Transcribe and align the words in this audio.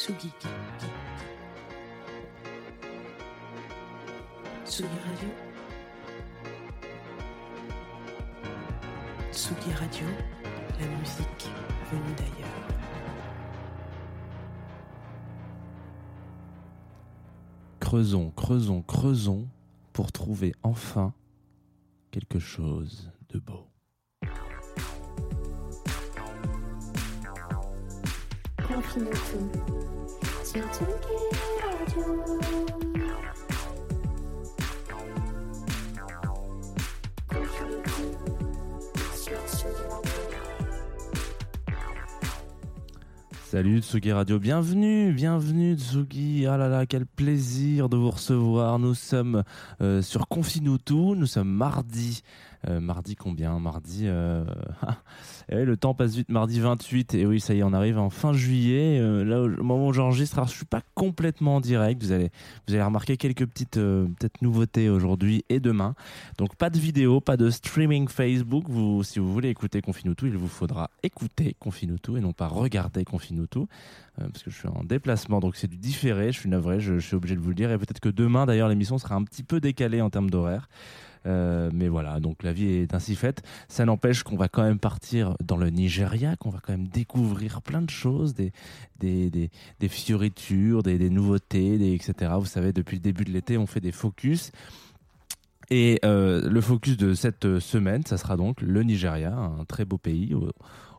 Tsugi. 0.00 0.32
Tsugi 4.64 4.98
Radio. 5.04 5.28
Tsugi 9.30 9.72
Radio, 9.74 10.06
la 10.80 10.86
musique 10.86 11.50
venue 11.92 12.14
d'ailleurs. 12.16 12.68
Creusons, 17.80 18.30
creusons, 18.30 18.80
creusons 18.80 19.48
pour 19.92 20.12
trouver 20.12 20.54
enfin 20.62 21.12
quelque 22.10 22.38
chose 22.38 23.10
de 23.28 23.38
beau. 23.38 23.66
Salut 43.50 43.82
Tsugi 43.82 44.12
Radio, 44.12 44.38
bienvenue, 44.38 45.12
bienvenue 45.12 45.76
Tsugi. 45.76 46.46
Ah 46.46 46.56
là 46.56 46.68
là, 46.68 46.86
quel 46.86 47.04
plaisir 47.04 47.88
de 47.88 47.96
vous 47.96 48.10
recevoir. 48.10 48.78
Nous 48.78 48.94
sommes 48.94 49.42
euh, 49.80 50.02
sur 50.02 50.28
Confinutu, 50.28 50.94
nous 50.94 51.26
sommes 51.26 51.50
mardi. 51.50 52.22
Euh, 52.68 52.78
mardi 52.80 53.16
combien? 53.16 53.58
Mardi. 53.58 54.02
euh, 54.04 54.44
eh 55.48 55.64
le 55.64 55.76
temps 55.76 55.94
passe 55.94 56.14
vite, 56.14 56.28
mardi 56.28 56.60
28. 56.60 57.14
Et 57.14 57.26
oui, 57.26 57.40
ça 57.40 57.54
y 57.54 57.60
est, 57.60 57.62
on 57.62 57.72
arrive 57.72 57.98
en 57.98 58.10
fin 58.10 58.32
juillet. 58.32 58.98
Euh, 59.00 59.24
là, 59.24 59.40
au 59.40 59.62
moment 59.62 59.88
où 59.88 59.92
j'enregistre, 59.92 60.38
alors, 60.38 60.48
je 60.48 60.56
suis 60.56 60.66
pas 60.66 60.82
complètement 60.94 61.56
en 61.56 61.60
direct. 61.60 62.02
Vous 62.02 62.12
allez, 62.12 62.30
vous 62.66 62.74
allez 62.74 62.82
remarquer 62.82 63.16
quelques 63.16 63.46
petites 63.46 63.74
peut-être 63.74 64.42
nouveautés 64.42 64.90
aujourd'hui 64.90 65.44
et 65.48 65.60
demain. 65.60 65.94
Donc, 66.38 66.56
pas 66.56 66.70
de 66.70 66.78
vidéo, 66.78 67.20
pas 67.20 67.36
de 67.36 67.48
streaming 67.50 68.08
Facebook. 68.08 68.64
Vous, 68.68 69.02
si 69.04 69.18
vous 69.18 69.32
voulez 69.32 69.48
écouter 69.48 69.80
Confinutu, 69.80 70.26
il 70.26 70.36
vous 70.36 70.48
faudra 70.48 70.90
écouter 71.02 71.56
Confinutu 71.58 72.18
et 72.18 72.20
non 72.20 72.32
pas 72.32 72.48
regarder 72.48 73.04
Confinutu. 73.04 73.60
Euh, 73.60 74.28
parce 74.28 74.42
que 74.42 74.50
je 74.50 74.56
suis 74.56 74.68
en 74.68 74.84
déplacement, 74.84 75.40
donc 75.40 75.56
c'est 75.56 75.68
du 75.68 75.78
différé. 75.78 76.32
Je 76.32 76.38
suis 76.40 76.50
navré, 76.50 76.80
je, 76.80 76.98
je 76.98 77.06
suis 77.06 77.16
obligé 77.16 77.36
de 77.36 77.40
vous 77.40 77.50
le 77.50 77.54
dire. 77.54 77.70
Et 77.70 77.78
peut-être 77.78 78.00
que 78.00 78.08
demain, 78.08 78.44
d'ailleurs, 78.46 78.68
l'émission 78.68 78.98
sera 78.98 79.14
un 79.14 79.24
petit 79.24 79.42
peu 79.42 79.60
décalée 79.60 80.00
en 80.00 80.10
termes 80.10 80.30
d'horaire. 80.30 80.68
Euh, 81.26 81.70
mais 81.72 81.88
voilà, 81.88 82.20
donc 82.20 82.42
la 82.42 82.52
vie 82.52 82.66
est 82.66 82.94
ainsi 82.94 83.14
faite. 83.14 83.42
Ça 83.68 83.84
n'empêche 83.84 84.22
qu'on 84.22 84.36
va 84.36 84.48
quand 84.48 84.62
même 84.62 84.78
partir 84.78 85.36
dans 85.44 85.56
le 85.56 85.70
Nigeria, 85.70 86.36
qu'on 86.36 86.50
va 86.50 86.60
quand 86.60 86.72
même 86.72 86.88
découvrir 86.88 87.62
plein 87.62 87.82
de 87.82 87.90
choses, 87.90 88.34
des, 88.34 88.52
des, 88.98 89.30
des, 89.30 89.50
des 89.80 89.88
fioritures, 89.88 90.82
des, 90.82 90.98
des 90.98 91.10
nouveautés, 91.10 91.94
etc. 91.94 92.32
Vous 92.38 92.46
savez, 92.46 92.72
depuis 92.72 92.96
le 92.96 93.02
début 93.02 93.24
de 93.24 93.30
l'été, 93.30 93.58
on 93.58 93.66
fait 93.66 93.80
des 93.80 93.92
focus. 93.92 94.52
Et 95.72 96.00
euh, 96.04 96.48
le 96.48 96.60
focus 96.60 96.96
de 96.96 97.14
cette 97.14 97.60
semaine, 97.60 98.04
ça 98.04 98.18
sera 98.18 98.36
donc 98.36 98.60
le 98.60 98.82
Nigeria, 98.82 99.32
un 99.32 99.64
très 99.64 99.84
beau 99.84 99.98
pays 99.98 100.34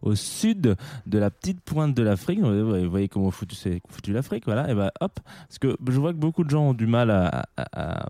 au, 0.01 0.15
sud 0.15 0.75
de 1.05 1.17
la 1.19 1.29
petite 1.29 1.59
pointe 1.61 1.93
de 1.93 2.01
l'Afrique. 2.01 2.39
Vous 2.39 2.89
voyez 2.89 3.09
comment 3.09 3.31
foutu, 3.31 3.55
foutu 3.89 4.13
l'Afrique, 4.13 4.45
voilà. 4.45 4.71
Et 4.71 4.73
ben 4.73 4.89
hop, 5.01 5.19
parce 5.47 5.59
que 5.59 5.75
je 5.85 5.99
vois 5.99 6.13
que 6.13 6.17
beaucoup 6.17 6.43
de 6.43 6.49
gens 6.49 6.69
ont 6.69 6.73
du 6.73 6.87
mal 6.87 7.11
à 7.11 8.07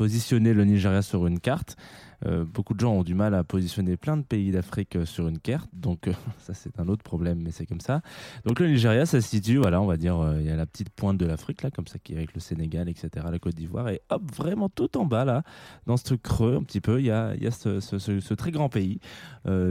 positionner 0.00 0.54
le 0.54 0.64
Nigeria 0.64 1.02
sur 1.02 1.26
une 1.26 1.38
carte. 1.38 1.76
Euh, 2.26 2.44
beaucoup 2.44 2.74
de 2.74 2.80
gens 2.80 2.92
ont 2.92 3.02
du 3.02 3.14
mal 3.14 3.34
à 3.34 3.44
positionner 3.44 3.96
plein 3.96 4.16
de 4.16 4.22
pays 4.22 4.50
d'Afrique 4.50 4.96
euh, 4.96 5.06
sur 5.06 5.26
une 5.28 5.38
carte, 5.38 5.70
donc 5.72 6.08
euh, 6.08 6.12
ça 6.38 6.54
c'est 6.54 6.78
un 6.78 6.88
autre 6.88 7.02
problème, 7.02 7.40
mais 7.42 7.50
c'est 7.50 7.66
comme 7.66 7.80
ça. 7.80 8.02
Donc 8.44 8.60
le 8.60 8.68
Nigeria, 8.68 9.06
ça 9.06 9.20
se 9.20 9.28
situe, 9.28 9.56
voilà, 9.56 9.80
on 9.80 9.86
va 9.86 9.96
dire, 9.96 10.34
il 10.38 10.46
y 10.46 10.50
a 10.50 10.56
la 10.56 10.66
petite 10.66 10.90
pointe 10.90 11.16
de 11.16 11.26
l'Afrique 11.26 11.62
là, 11.62 11.70
comme 11.70 11.86
ça, 11.86 11.98
qui 11.98 12.12
est 12.12 12.16
avec 12.16 12.34
le 12.34 12.40
Sénégal, 12.40 12.88
etc., 12.88 13.26
la 13.30 13.38
Côte 13.38 13.54
d'Ivoire, 13.54 13.88
et 13.88 14.00
hop, 14.10 14.22
vraiment 14.34 14.68
tout 14.68 14.96
en 14.98 15.06
bas 15.06 15.24
là, 15.24 15.42
dans 15.86 15.96
ce 15.96 16.14
creux 16.14 16.56
un 16.56 16.62
petit 16.62 16.80
peu, 16.80 17.00
il 17.00 17.06
y 17.06 17.10
a, 17.10 17.34
ce, 17.50 18.34
très 18.34 18.50
grand 18.50 18.68
pays, 18.68 19.00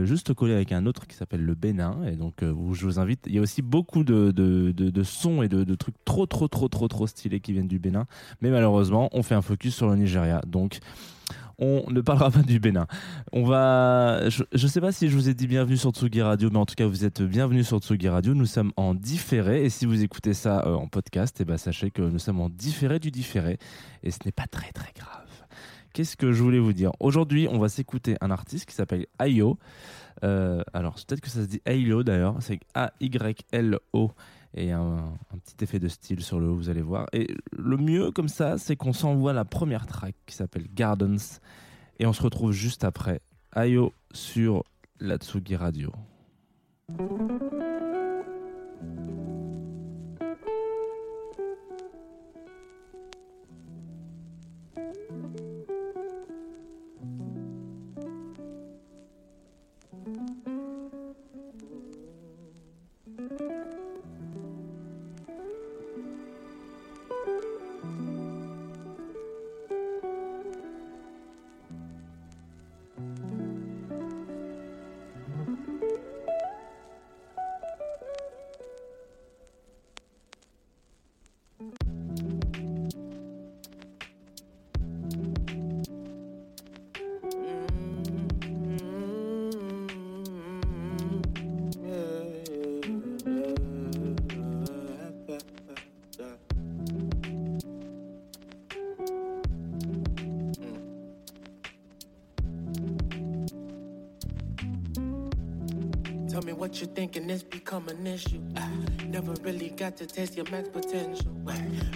juste 0.02 0.34
collé 0.34 0.54
avec 0.54 0.72
un 0.72 0.86
autre 0.86 1.06
qui 1.06 1.16
s'appelle 1.16 1.44
le 1.44 1.54
Bénin, 1.54 2.02
et 2.04 2.16
donc 2.16 2.42
je 2.42 2.84
vous 2.84 2.98
invite. 2.98 3.24
Il 3.26 3.34
y 3.34 3.38
a 3.38 3.42
aussi 3.42 3.62
beaucoup 3.62 4.04
de 4.04 5.02
sons 5.02 5.42
et 5.42 5.48
de, 5.48 5.64
de 5.64 5.74
trucs 5.74 5.96
trop, 6.04 6.26
trop, 6.26 6.48
trop, 6.48 6.68
trop, 6.68 6.88
trop 6.88 7.06
stylés 7.06 7.40
qui 7.40 7.52
viennent 7.52 7.68
du 7.68 7.78
Bénin, 7.78 8.06
mais 8.40 8.50
malheureusement, 8.50 9.08
on 9.12 9.22
fait 9.22 9.34
un 9.34 9.42
focus 9.42 9.74
sur 9.74 9.88
le 9.88 9.96
Nigeria, 9.96 10.40
donc 10.46 10.80
on 11.60 11.84
ne 11.90 12.00
parlera 12.00 12.30
pas 12.30 12.42
du 12.42 12.58
Bénin. 12.58 12.86
On 13.32 13.44
va. 13.44 14.28
Je 14.28 14.44
ne 14.52 14.68
sais 14.68 14.80
pas 14.80 14.92
si 14.92 15.08
je 15.08 15.14
vous 15.14 15.28
ai 15.28 15.34
dit 15.34 15.46
bienvenue 15.46 15.76
sur 15.76 15.90
Tsugi 15.90 16.22
Radio, 16.22 16.48
mais 16.50 16.58
en 16.58 16.66
tout 16.66 16.74
cas, 16.74 16.86
vous 16.86 17.04
êtes 17.04 17.22
bienvenue 17.22 17.62
sur 17.62 17.78
Tsugi 17.78 18.08
Radio. 18.08 18.34
Nous 18.34 18.46
sommes 18.46 18.72
en 18.76 18.94
différé. 18.94 19.64
Et 19.64 19.70
si 19.70 19.84
vous 19.84 20.02
écoutez 20.02 20.32
ça 20.32 20.64
euh, 20.66 20.74
en 20.74 20.88
podcast, 20.88 21.36
eh 21.40 21.44
ben, 21.44 21.58
sachez 21.58 21.90
que 21.90 22.02
nous 22.02 22.18
sommes 22.18 22.40
en 22.40 22.48
différé 22.48 22.98
du 22.98 23.10
différé. 23.10 23.58
Et 24.02 24.10
ce 24.10 24.18
n'est 24.24 24.32
pas 24.32 24.46
très, 24.50 24.72
très 24.72 24.92
grave. 24.96 25.26
Qu'est-ce 25.92 26.16
que 26.16 26.32
je 26.32 26.42
voulais 26.42 26.60
vous 26.60 26.72
dire? 26.72 26.92
Aujourd'hui, 26.98 27.46
on 27.50 27.58
va 27.58 27.68
s'écouter 27.68 28.16
un 28.20 28.30
artiste 28.30 28.66
qui 28.66 28.74
s'appelle 28.74 29.06
Ayo. 29.18 29.58
Euh, 30.24 30.62
alors, 30.72 30.94
peut-être 30.94 31.20
que 31.20 31.28
ça 31.28 31.42
se 31.42 31.46
dit 31.46 31.60
Ayo 31.66 32.02
d'ailleurs. 32.02 32.36
C'est 32.40 32.60
A-Y-L-O. 32.74 34.12
Et 34.54 34.72
un, 34.72 35.14
un 35.32 35.38
petit 35.38 35.62
effet 35.62 35.78
de 35.78 35.88
style 35.88 36.22
sur 36.22 36.40
le 36.40 36.48
haut, 36.48 36.56
vous 36.56 36.70
allez 36.70 36.82
voir. 36.82 37.06
Et 37.12 37.28
le 37.52 37.76
mieux 37.76 38.10
comme 38.10 38.28
ça, 38.28 38.58
c'est 38.58 38.76
qu'on 38.76 38.92
s'envoie 38.92 39.32
la 39.32 39.44
première 39.44 39.86
track 39.86 40.14
qui 40.26 40.34
s'appelle 40.34 40.66
Gardens. 40.74 41.40
Et 41.98 42.06
on 42.06 42.12
se 42.12 42.22
retrouve 42.22 42.52
juste 42.52 42.84
après. 42.84 43.20
Ayo 43.52 43.92
sur 44.12 44.64
la 44.98 45.16
Tsugi 45.16 45.56
Radio. 45.56 45.92
What 106.70 106.80
you 106.80 106.86
think 106.86 107.16
and 107.16 107.28
it's 107.28 107.42
become 107.42 107.88
an 107.88 108.06
issue. 108.06 108.40
Ah, 108.56 108.70
never 109.06 109.32
really 109.42 109.70
got 109.70 109.96
to 109.96 110.06
taste 110.06 110.36
your 110.36 110.48
max 110.52 110.68
potential. 110.68 111.32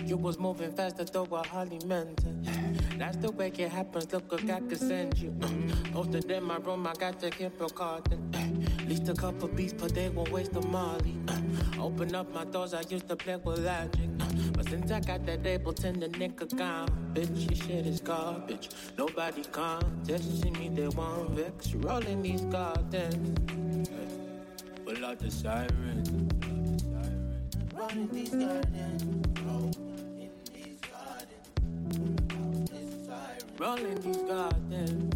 You 0.05 0.17
was 0.17 0.37
moving 0.37 0.73
faster, 0.73 1.05
though 1.05 1.29
I 1.33 1.47
hardly 1.47 1.79
meant 1.87 2.25
it. 2.25 2.99
That's 2.99 3.17
the 3.19 3.31
way 3.31 3.53
it 3.57 3.69
happens. 3.71 4.13
Look 4.13 4.33
I 4.33 4.59
could 4.59 4.81
send 4.81 5.17
you. 5.19 5.31
Mm, 5.31 5.93
Posted 5.93 6.29
in 6.29 6.43
my 6.43 6.57
room, 6.57 6.89
I 6.89 6.93
got 6.95 7.21
to 7.21 7.31
keep 7.31 7.61
recording. 7.61 8.35
At 8.81 8.89
least 8.89 9.09
a 9.09 9.15
couple 9.15 9.47
beats 9.47 9.73
per 9.73 9.87
day 9.87 10.09
won't 10.09 10.33
waste 10.33 10.57
a 10.57 10.67
molly. 10.67 11.15
Ah, 11.29 11.41
Open 11.79 12.13
up 12.17 12.35
my 12.35 12.45
doors, 12.45 12.75
I 12.75 12.83
used 12.89 13.07
to 13.11 13.15
play 13.15 13.37
with 13.37 13.61
logic. 13.61 14.11
Ah, 14.19 14.29
But 14.55 14.69
Since 14.71 14.91
I 14.91 14.99
got 14.99 15.25
that 15.27 15.45
Ableton, 15.45 16.01
the 16.01 16.09
nigga 16.09 16.59
gone. 16.59 16.89
Bitch, 17.15 17.49
your 17.49 17.57
shit 17.65 17.87
is 17.87 18.01
garbage. 18.01 18.71
Nobody 18.99 19.45
contesting 19.53 20.53
me, 20.55 20.69
they 20.69 20.89
won't 20.89 21.31
vex. 21.31 21.75
Rolling 21.75 22.23
these 22.23 22.41
gardens. 22.47 24.24
Pull 25.15 25.27
out 25.27 25.31
the 25.31 25.37
sirens. 25.37 26.11
Rolling 27.73 28.09
these 28.09 28.31
gardens. 28.31 29.39
Rolling 29.45 29.81
these 30.53 30.81
gardens. 30.91 31.51
Rolling 33.61 34.01
these 34.01 34.23
gardens. 34.23 35.15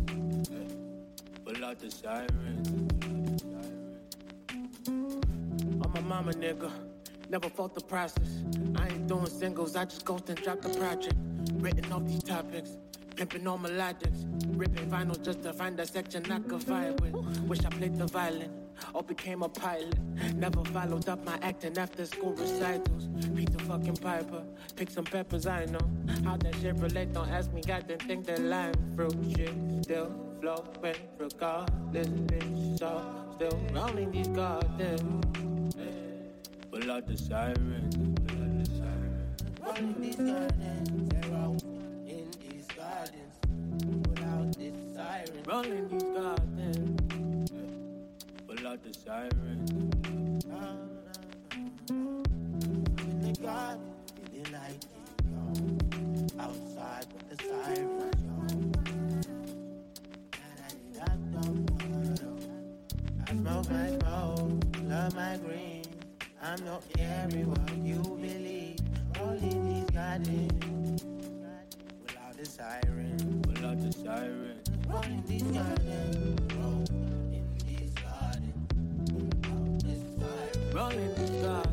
Pull 1.45 1.65
out 1.65 1.79
the 1.81 1.91
sirens. 1.91 3.43
I'm 5.83 5.97
a 5.97 6.01
mama 6.03 6.33
nigga. 6.33 6.71
Never 7.29 7.49
fought 7.49 7.75
the 7.75 7.81
process. 7.81 8.44
I 8.77 8.87
ain't 8.87 9.09
doing 9.09 9.27
singles, 9.27 9.75
I 9.75 9.85
just 9.85 10.05
ghost 10.05 10.29
and 10.29 10.41
drop 10.41 10.61
the 10.61 10.69
project. 10.79 11.17
Written 11.55 11.93
off 11.93 12.06
these 12.06 12.23
topics, 12.23 12.79
pimping 13.17 13.49
all 13.49 13.59
melodics. 13.59 14.27
Ripping 14.56 14.89
vinyl 14.89 15.21
just 15.21 15.43
to 15.43 15.53
find 15.53 15.81
a 15.81 15.87
section 15.87 16.31
I 16.31 16.39
could 16.39 16.61
vibe 16.61 17.01
with. 17.01 17.41
Wish 17.49 17.65
I 17.65 17.71
played 17.71 17.97
the 17.97 18.06
violin 18.06 18.68
or 18.95 19.03
became 19.03 19.43
a 19.43 19.49
pilot. 19.49 19.99
Never 20.35 20.65
followed 20.65 21.09
up 21.09 21.25
my 21.25 21.39
acting 21.43 21.77
after 21.79 22.05
school 22.07 22.33
recitals. 22.33 23.09
Peter 23.35 23.59
fucking 23.65 23.97
Piper, 23.97 24.43
pick 24.77 24.91
some 24.91 25.05
peppers, 25.05 25.47
I 25.47 25.65
know. 25.67 25.81
How 26.25 26.37
that 26.37 26.55
shit 26.57 26.77
relate, 26.77 27.13
don't 27.13 27.29
ask 27.29 27.53
me, 27.53 27.63
God 27.67 27.87
didn't 27.89 28.03
think 28.03 28.27
that 28.27 28.41
lime 28.41 28.75
fruit 28.95 29.15
shit 29.37 29.53
still 29.83 30.13
flowing 30.41 30.97
regardless, 31.19 32.09
bitch. 32.09 32.79
So 32.79 33.03
still 33.37 33.59
rolling 33.73 34.11
these 34.13 34.29
gardens. 34.29 35.25
Pull 36.71 36.91
out 36.93 37.07
the 37.07 37.17
sirens. 37.17 37.97
Pull 38.29 38.37
the 38.59 38.67
sirens. 38.67 39.43
Rolling 39.61 39.95
these 40.01 40.17
gardens. 40.17 40.89
Zero 41.11 41.57
in 42.07 42.31
these 42.41 42.67
gardens. 42.77 43.35
Pull 44.05 44.25
out 44.25 44.53
this 44.57 44.75
siren. 44.95 45.43
Rolling 45.47 45.89
these 45.89 46.03
gardens. 46.03 46.18
Out 48.69 48.82
the 48.82 48.93
sirens. 48.93 49.70
In 53.00 53.20
the 53.23 53.32
garden, 53.41 53.81
feeling 54.31 54.53
like 54.53 54.73
it, 54.73 54.87
yo. 55.25 55.41
Outside 56.38 57.06
with 57.15 57.29
the 57.31 57.37
sirens, 57.49 58.23
yo. 58.26 58.35
I 63.26 63.29
smoke 63.32 63.70
my 63.70 63.88
smoke, 64.00 64.61
love 64.82 65.15
my 65.15 65.38
green. 65.38 65.85
I'm 66.43 66.62
not 66.67 66.82
everyone 66.99 67.87
you 67.87 68.03
believe. 68.03 68.76
Rolling 69.19 69.65
these 69.67 69.88
gardens. 69.91 71.03
Without 72.03 72.37
the 72.37 72.44
siren. 72.44 73.43
Without 73.49 73.81
the 73.81 73.93
siren. 73.93 74.61
Rolling 74.87 75.23
these 75.26 75.43
gardens. 75.44 76.57
falling 80.88 81.14
in 81.17 81.43
love. 81.43 81.68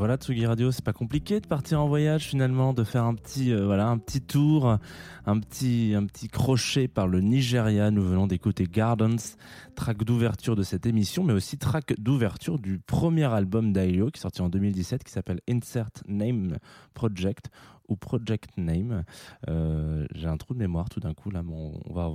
Voilà, 0.00 0.16
Tsugi 0.16 0.46
Radio, 0.46 0.72
c'est 0.72 0.82
pas 0.82 0.94
compliqué 0.94 1.40
de 1.40 1.46
partir 1.46 1.78
en 1.82 1.86
voyage 1.86 2.24
finalement, 2.24 2.72
de 2.72 2.84
faire 2.84 3.04
un 3.04 3.14
petit, 3.14 3.52
euh, 3.52 3.66
voilà, 3.66 3.86
un 3.88 3.98
petit 3.98 4.22
tour, 4.22 4.78
un 5.26 5.40
petit, 5.40 5.94
crochet 6.32 6.88
par 6.88 7.06
le 7.06 7.20
Nigeria. 7.20 7.90
Nous 7.90 8.02
venons 8.02 8.26
d'écouter 8.26 8.64
Gardens, 8.64 9.36
track 9.74 10.02
d'ouverture 10.02 10.56
de 10.56 10.62
cette 10.62 10.86
émission, 10.86 11.22
mais 11.22 11.34
aussi 11.34 11.58
track 11.58 12.00
d'ouverture 12.00 12.58
du 12.58 12.78
premier 12.78 13.24
album 13.24 13.74
d'Ailio 13.74 14.10
qui 14.10 14.20
est 14.20 14.22
sorti 14.22 14.40
en 14.40 14.48
2017, 14.48 15.04
qui 15.04 15.12
s'appelle 15.12 15.40
Insert 15.50 15.90
Name 16.08 16.56
Project 16.94 17.50
Project 17.96 18.50
Name. 18.56 19.04
Euh, 19.48 20.06
J'ai 20.14 20.26
un 20.26 20.36
trou 20.36 20.54
de 20.54 20.58
mémoire 20.58 20.88
tout 20.88 21.00
d'un 21.00 21.14
coup 21.14 21.30
là. 21.30 21.42
Mon, 21.42 21.80
on 21.88 21.94
va, 21.94 22.10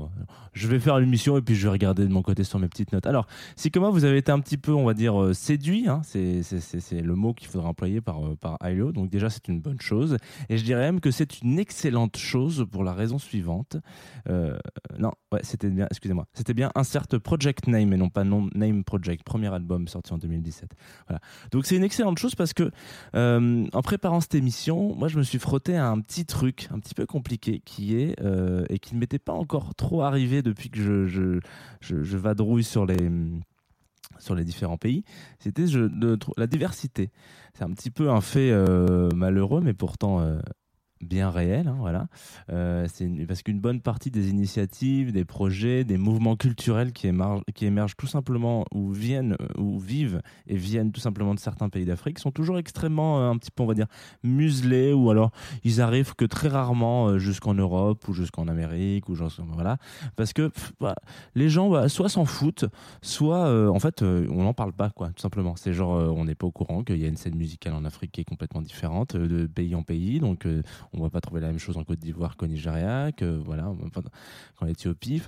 je 0.54 0.68
vais 0.68 0.80
faire 0.80 1.00
l'émission 1.00 1.38
et 1.38 1.42
puis 1.42 1.56
je 1.56 1.64
vais 1.64 1.72
regarder 1.72 2.04
de 2.06 2.12
mon 2.12 2.22
côté 2.22 2.44
sur 2.44 2.60
mes 2.60 2.68
petites 2.68 2.92
notes. 2.94 3.06
Alors, 3.06 3.28
si 3.56 3.72
comme 3.72 3.82
moi 3.82 3.92
vous 3.92 4.06
avez 4.06 4.18
été 4.18 4.32
un 4.32 4.40
petit 4.40 4.58
peu, 4.58 4.74
on 4.74 4.86
va 4.86 4.94
dire, 4.94 5.22
euh, 5.22 5.34
séduit, 5.34 5.88
hein, 5.88 6.02
c'est 6.04 7.02
le 7.02 7.16
mot 7.16 7.34
qu'il 7.34 7.48
faudra 7.48 7.70
employer 7.70 8.02
par 8.02 8.26
euh, 8.26 8.36
par 8.36 8.58
ILO. 8.64 8.92
Donc 8.92 9.10
déjà 9.10 9.30
c'est 9.30 9.48
une 9.48 9.62
bonne 9.62 9.82
chose 9.82 10.18
et 10.50 10.58
je 10.58 10.64
dirais 10.64 10.82
même 10.82 11.00
que 11.00 11.12
c'est 11.12 11.42
une 11.42 11.60
excellente 11.60 12.18
chose 12.18 12.66
pour 12.72 12.84
la 12.84 12.94
raison 12.94 13.18
suivante. 13.18 13.78
Non, 14.28 15.12
ouais, 15.32 15.42
c'était 15.44 15.70
bien. 15.70 15.88
Excusez-moi, 15.90 16.28
c'était 16.34 16.54
bien 16.54 16.72
Insert 16.76 17.08
Project 17.24 17.68
Name 17.68 17.94
et 17.94 17.98
non 17.98 18.10
pas 18.10 18.24
non 18.24 18.50
Name 18.56 18.84
Project. 18.84 19.24
Premier 19.24 19.54
album 19.54 19.88
sorti 19.88 20.14
en 20.14 20.18
2017. 20.18 20.72
Voilà. 21.08 21.20
Donc 21.52 21.66
c'est 21.66 21.76
une 21.76 21.84
excellente 21.84 22.18
chose 22.18 22.36
parce 22.36 22.54
que 22.54 22.72
en 23.14 23.82
préparant 23.82 24.22
cette 24.22 24.36
émission, 24.36 24.96
moi 24.96 25.08
je 25.08 25.18
me 25.18 25.24
suis 25.24 25.40
frotté 25.40 25.65
un 25.74 26.00
petit 26.00 26.26
truc 26.26 26.68
un 26.72 26.80
petit 26.80 26.94
peu 26.94 27.06
compliqué 27.06 27.62
qui 27.66 27.96
est 27.96 28.22
euh, 28.22 28.66
et 28.70 28.80
qui 28.80 28.96
ne 28.96 29.00
m'était 29.00 29.20
pas 29.20 29.34
encore 29.34 29.74
trop 29.76 30.02
arrivé 30.04 30.42
depuis 30.42 30.70
que 30.70 31.08
je, 31.08 32.18
vadrouille 32.18 32.64
sur 32.64 32.86
les 32.86 33.10
sur 34.20 34.36
les 34.36 34.46
différents 34.46 34.78
pays, 34.78 35.04
c'était 35.40 35.66
la 36.38 36.48
diversité. 36.48 37.12
C'est 37.54 37.64
un 37.64 37.72
petit 37.72 37.92
peu 37.92 38.10
un 38.10 38.22
fait 38.22 38.52
euh, 38.52 39.10
malheureux, 39.14 39.62
mais 39.62 39.74
pourtant 39.74 40.22
euh, 40.22 40.40
bien 41.06 41.30
réel. 41.30 41.68
hein, 41.68 41.78
voilà. 41.80 42.08
Euh, 42.52 42.88
parce 43.28 43.42
qu'une 43.44 43.60
bonne 43.60 43.82
partie 43.82 44.12
des 44.12 44.30
initiatives, 44.30 45.12
des 45.12 45.26
projets, 45.26 45.84
des 45.84 45.98
mouvements 45.98 46.36
culturels 46.36 46.92
qui 46.92 47.08
émergent, 47.08 47.44
qui 47.54 47.66
émergent 47.66 47.96
tout 47.96 48.08
simplement 48.08 48.66
ou 48.74 48.92
viennent 48.92 49.36
euh, 49.42 49.62
ou 49.62 49.80
vivent 49.80 50.22
et 50.48 50.56
viennent 50.56 50.92
tout 50.92 51.00
simplement 51.00 51.34
de 51.34 51.40
certains 51.40 51.70
pays 51.70 51.86
d'Afrique 51.86 52.20
sont 52.20 52.32
toujours 52.32 52.58
extrêmement 52.58 53.20
euh, 53.20 53.30
un 53.30 53.38
petit 53.38 53.52
peu 53.52 53.64
on 53.64 53.66
va 53.68 53.74
dire 53.74 53.88
muselés 54.24 54.94
ou 54.94 55.10
alors 55.10 55.32
ils 55.64 55.82
arrivent 55.82 56.16
que 56.16 56.26
très 56.26 56.48
rarement 56.48 57.08
euh, 57.08 57.18
jusqu'en 57.20 57.54
Europe 57.54 58.08
ou 58.08 58.14
jusqu'en 58.14 58.48
Amérique 58.48 59.10
ou 59.10 59.16
genre, 59.16 59.32
voilà 59.54 59.78
parce 60.16 60.34
que 60.34 60.52
les 61.36 61.50
gens 61.50 61.88
soit 61.88 62.10
s'en 62.10 62.26
foutent 62.26 62.66
soit 63.02 63.70
en 63.70 63.80
fait 63.80 64.02
on 64.02 64.44
n'en 64.44 64.54
parle 64.54 64.74
pas 64.74 64.90
quoi 64.90 65.10
tout 65.10 65.22
simplement 65.22 65.56
c'est 65.56 65.74
genre 65.74 65.92
on 66.16 66.26
n'est 66.26 66.36
pas 66.36 66.48
au 66.48 66.52
courant 66.52 66.84
qu'il 66.84 66.98
y 66.98 67.06
a 67.06 67.08
une 67.08 67.18
scène 67.18 67.36
musicale 67.36 67.74
en 67.74 67.86
Afrique 67.86 68.12
qui 68.12 68.22
est 68.22 68.26
complètement 68.26 68.62
différente 68.62 69.16
de 69.16 69.46
pays 69.48 69.76
en 69.76 69.84
pays 69.84 70.20
donc 70.20 70.46
euh, 70.46 70.62
on 70.98 71.04
va 71.04 71.10
pas 71.10 71.22
trouver 71.22 71.42
la 71.42 71.48
même 71.48 71.60
chose 71.60 71.78
en 71.78 71.84
Côte 71.84 72.00
d'Ivoire 72.00 72.38
qu'au 72.38 72.48
Nigeria 72.48 73.12
que 73.12 73.26
voilà 73.26 73.72
qu'en 74.58 74.68
Éthiopie 74.68 75.22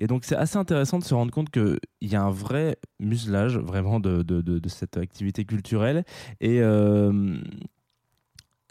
et 0.00 0.06
donc 0.06 0.24
c'est 0.24 0.36
assez 0.36 0.56
intéressant 0.56 0.98
de 0.98 1.04
se 1.04 1.14
rendre 1.14 1.32
compte 1.32 1.50
que 1.50 1.78
il 2.00 2.10
y 2.10 2.16
a 2.16 2.22
un 2.22 2.30
vrai 2.30 2.76
muselage 3.00 3.58
vraiment 3.58 4.00
de, 4.00 4.22
de, 4.22 4.40
de, 4.40 4.58
de 4.58 4.68
cette 4.68 4.96
activité 4.96 5.44
culturelle. 5.44 6.04
Et 6.40 6.60
euh, 6.60 7.38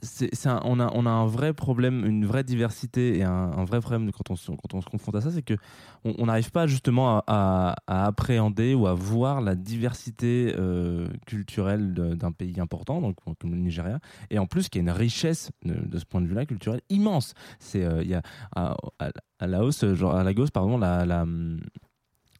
c'est, 0.03 0.29
on, 0.45 0.79
a, 0.79 0.91
on 0.93 1.05
a 1.05 1.09
un 1.09 1.25
vrai 1.25 1.53
problème, 1.53 2.05
une 2.05 2.25
vraie 2.25 2.43
diversité 2.43 3.17
et 3.17 3.23
un, 3.23 3.65
vrai 3.65 3.79
problème 3.79 4.11
quand 4.11 4.29
on, 4.29 4.55
quand 4.55 4.73
on 4.73 4.81
se 4.81 4.85
confronte 4.85 5.15
à 5.15 5.21
ça, 5.21 5.31
c'est 5.31 5.41
que 5.41 5.55
on 6.03 6.27
n'arrive 6.27 6.51
pas 6.51 6.67
justement 6.67 7.23
à, 7.25 7.75
appréhender 7.87 8.75
ou 8.75 8.85
à 8.87 8.93
voir 8.93 9.41
la 9.41 9.55
diversité 9.55 10.53
euh, 10.57 11.07
culturelle 11.25 11.93
d'un 11.93 12.31
pays 12.31 12.59
important, 12.59 13.01
donc 13.01 13.15
comme 13.39 13.51
le 13.51 13.57
Nigeria, 13.57 13.99
et 14.29 14.37
en 14.37 14.45
plus 14.45 14.69
qui 14.69 14.77
a 14.77 14.81
une 14.81 14.91
richesse 14.91 15.51
de, 15.65 15.97
ce 15.97 16.05
point 16.05 16.21
de 16.21 16.27
vue-là 16.27 16.45
culturelle 16.45 16.81
immense. 16.89 17.33
C'est 17.59 17.83
euh, 17.83 18.03
il 18.03 18.09
y 18.09 18.13
a 18.13 18.21
à, 18.55 18.75
Laos, 19.41 19.83
euh, 19.83 19.95
genre 19.95 20.15
à 20.15 20.23
Lagos, 20.23 20.47
pardon, 20.53 20.77
la, 20.77 21.05
la 21.05 21.25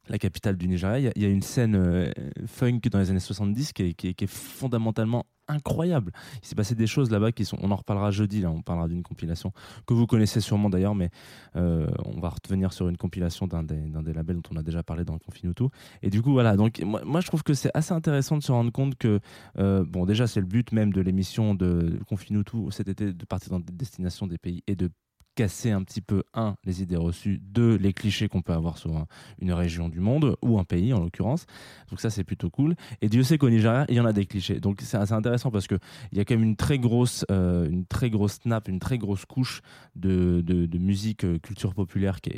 la 0.10 0.18
capitale 0.18 0.58
du 0.58 0.68
Nigeria, 0.68 1.12
il 1.16 1.22
y 1.22 1.26
a- 1.26 1.30
une 1.30 1.42
scène 1.42 1.76
euh, 1.76 2.12
funk 2.46 2.80
dans 2.92 3.00
les 3.00 3.10
années 3.12 3.20
70 3.20 3.74
qui 3.74 3.84
est, 3.84 4.28
fondamentalement 4.28 5.26
incroyable. 5.48 6.12
Il 6.44 6.48
s'est 6.48 6.56
passé 6.56 6.76
des 6.76 6.88
choses 6.88 7.10
là-bas 7.10 7.32
qui 7.32 7.46
sont. 7.46 7.58
On 7.62 7.72
en 7.72 7.76
reparlera 7.76 8.12
jeudi. 8.12 8.42
Là, 8.42 8.52
on 8.52 8.62
parlera 8.62 8.88
d'une 8.88 9.04
compilation 9.04 9.54
que 9.86 9.94
vous 9.94 10.06
connaissez 10.06 10.42
sûrement 10.42 10.70
d'ailleurs, 10.70 10.96
mais 10.96 11.10
euh, 11.56 11.88
on 12.06 12.20
va 12.20 12.30
revenir 12.30 12.74
sur 12.74 12.90
une 12.90 12.98
compilation 12.98 13.48
d'un 13.48 13.64
des, 13.64 14.14
labels 14.14 14.38
dont 14.38 14.50
on 14.52 14.58
a 14.58 14.64
déjà 14.64 14.84
parlé 14.84 15.06
dans 15.06 15.18
Confinuto. 15.18 15.72
Et 16.02 16.10
du 16.10 16.22
coup, 16.22 16.34
voilà. 16.34 16.58
Donc, 16.58 16.82
moi, 16.82 17.22
je 17.22 17.28
trouve 17.28 17.44
que 17.44 17.54
c'est 17.54 17.72
assez 17.74 17.94
intéressant 17.94 18.38
de 18.38 18.44
se 18.44 18.52
rendre 18.52 18.72
compte 18.72 18.96
que, 18.96 19.20
euh, 19.58 19.86
bon, 19.88 20.06
déjà, 20.06 20.28
c'est 20.28 20.42
le 20.42 20.48
but 20.48 20.72
même 20.72 20.92
de 20.92 21.02
l'émission 21.02 21.56
de 21.56 22.00
Confinuto 22.08 22.70
cet 22.72 22.90
été 22.90 23.14
de 23.14 23.26
partir 23.26 23.52
dans 23.52 23.60
des 23.60 23.74
destinations 23.74 24.28
des 24.28 24.38
pays 24.38 24.64
et 24.68 24.76
de 24.76 24.90
casser 25.38 25.70
un 25.70 25.84
petit 25.84 26.01
peu 26.01 26.24
un 26.34 26.56
les 26.65 26.82
idées 26.82 26.98
reçues, 26.98 27.39
deux 27.44 27.75
les 27.75 27.94
clichés 27.94 28.27
qu'on 28.27 28.41
peut 28.41 28.53
avoir 28.53 28.79
sur 28.79 28.98
un- 28.98 29.06
une 29.39 29.53
région 29.53 29.88
du 29.88 30.00
monde 30.00 30.36
ou 30.41 30.58
un 30.58 30.63
pays 30.63 30.94
en 30.94 31.00
l'occurrence. 31.00 31.46
Donc 31.91 32.01
ça 32.01 32.10
c'est 32.10 32.24
plutôt 32.24 32.50
cool. 32.50 32.75
Et 33.01 33.08
Dieu 33.08 33.22
sait 33.22 33.38
qu'au 33.38 33.51
Nigeria 33.51 33.86
il 33.88 33.96
y 33.96 34.00
en 34.00 34.06
a 34.06 34.13
des 34.13 34.25
clichés. 34.25 34.60
Donc 34.60 34.79
c'est 34.82 34.98
assez 34.98 35.13
intéressant 35.13 35.51
parce 35.51 35.67
que 35.67 35.75
il 36.12 36.17
y 36.17 36.22
a 36.22 36.25
quand 36.25 36.34
même 36.34 36.44
une 36.44 36.56
très 36.56 36.79
grosse, 36.79 37.24
euh, 37.29 37.70
une 37.70 37.86
très 37.86 38.10
grosse 38.10 38.39
nappe, 38.46 38.67
une 38.67 38.79
très 38.79 38.98
grosse 38.98 39.25
couche 39.25 39.62
de, 39.96 40.44
musique 40.79 41.24
euh, 41.24 41.38
culture 41.38 41.75
populaire 41.75 42.20
qui 42.20 42.32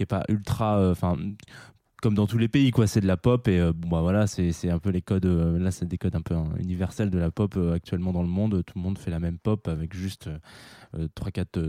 est, 0.00 0.06
pas 0.06 0.24
ultra, 0.28 0.78
euh, 0.78 0.94
comme 2.00 2.14
dans 2.14 2.26
tous 2.26 2.38
les 2.38 2.48
pays, 2.48 2.70
quoi. 2.70 2.86
C'est 2.86 3.00
de 3.00 3.06
la 3.06 3.16
pop 3.16 3.48
et 3.48 3.58
euh, 3.58 3.72
bah 3.72 4.00
voilà, 4.02 4.26
c'est 4.26 4.70
un 4.70 4.78
peu 4.78 4.90
les 4.90 5.02
codes. 5.02 5.26
euh, 5.26 5.58
là, 5.58 5.70
c'est 5.70 5.86
des 5.86 5.98
codes 5.98 6.14
un 6.14 6.20
peu 6.20 6.34
hein, 6.34 6.44
universels 6.58 7.10
de 7.10 7.18
la 7.18 7.30
pop 7.30 7.54
euh, 7.56 7.74
actuellement 7.74 8.12
dans 8.12 8.22
le 8.22 8.28
monde. 8.28 8.62
Tout 8.64 8.78
le 8.78 8.82
monde 8.82 8.98
fait 8.98 9.10
la 9.10 9.20
même 9.20 9.38
pop 9.38 9.66
avec 9.68 9.94
juste 9.94 10.30
trois, 11.14 11.30
quatre 11.30 11.60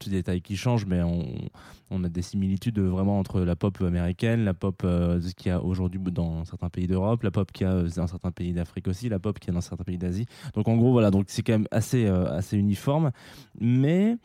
petits 0.00 0.10
détails 0.10 0.42
qui 0.42 0.56
changent, 0.56 0.86
mais 0.86 1.00
on, 1.02 1.48
on 1.90 2.02
a 2.02 2.08
des 2.08 2.22
similitudes 2.22 2.80
vraiment 2.80 3.20
entre 3.20 3.42
la 3.42 3.54
pop 3.54 3.80
américaine, 3.82 4.44
la 4.44 4.54
pop 4.54 4.78
ce 4.82 5.32
qu'il 5.34 5.50
y 5.50 5.52
a 5.52 5.62
aujourd'hui 5.62 6.00
dans 6.00 6.44
certains 6.44 6.70
pays 6.70 6.88
d'Europe, 6.88 7.22
la 7.22 7.30
pop 7.30 7.52
qu'il 7.52 7.68
y 7.68 7.70
a 7.70 7.82
dans 7.82 8.08
certains 8.08 8.32
pays 8.32 8.52
d'Afrique 8.52 8.88
aussi, 8.88 9.08
la 9.08 9.20
pop 9.20 9.38
qu'il 9.38 9.48
y 9.48 9.50
a 9.52 9.54
dans 9.54 9.60
certains 9.60 9.84
pays 9.84 9.98
d'Asie. 9.98 10.26
Donc 10.54 10.66
en 10.66 10.76
gros, 10.76 10.90
voilà, 10.90 11.12
donc 11.12 11.26
c'est 11.28 11.42
quand 11.42 11.52
même 11.52 11.68
assez 11.70 12.06
assez 12.06 12.56
uniforme, 12.56 13.12
mais 13.60 14.16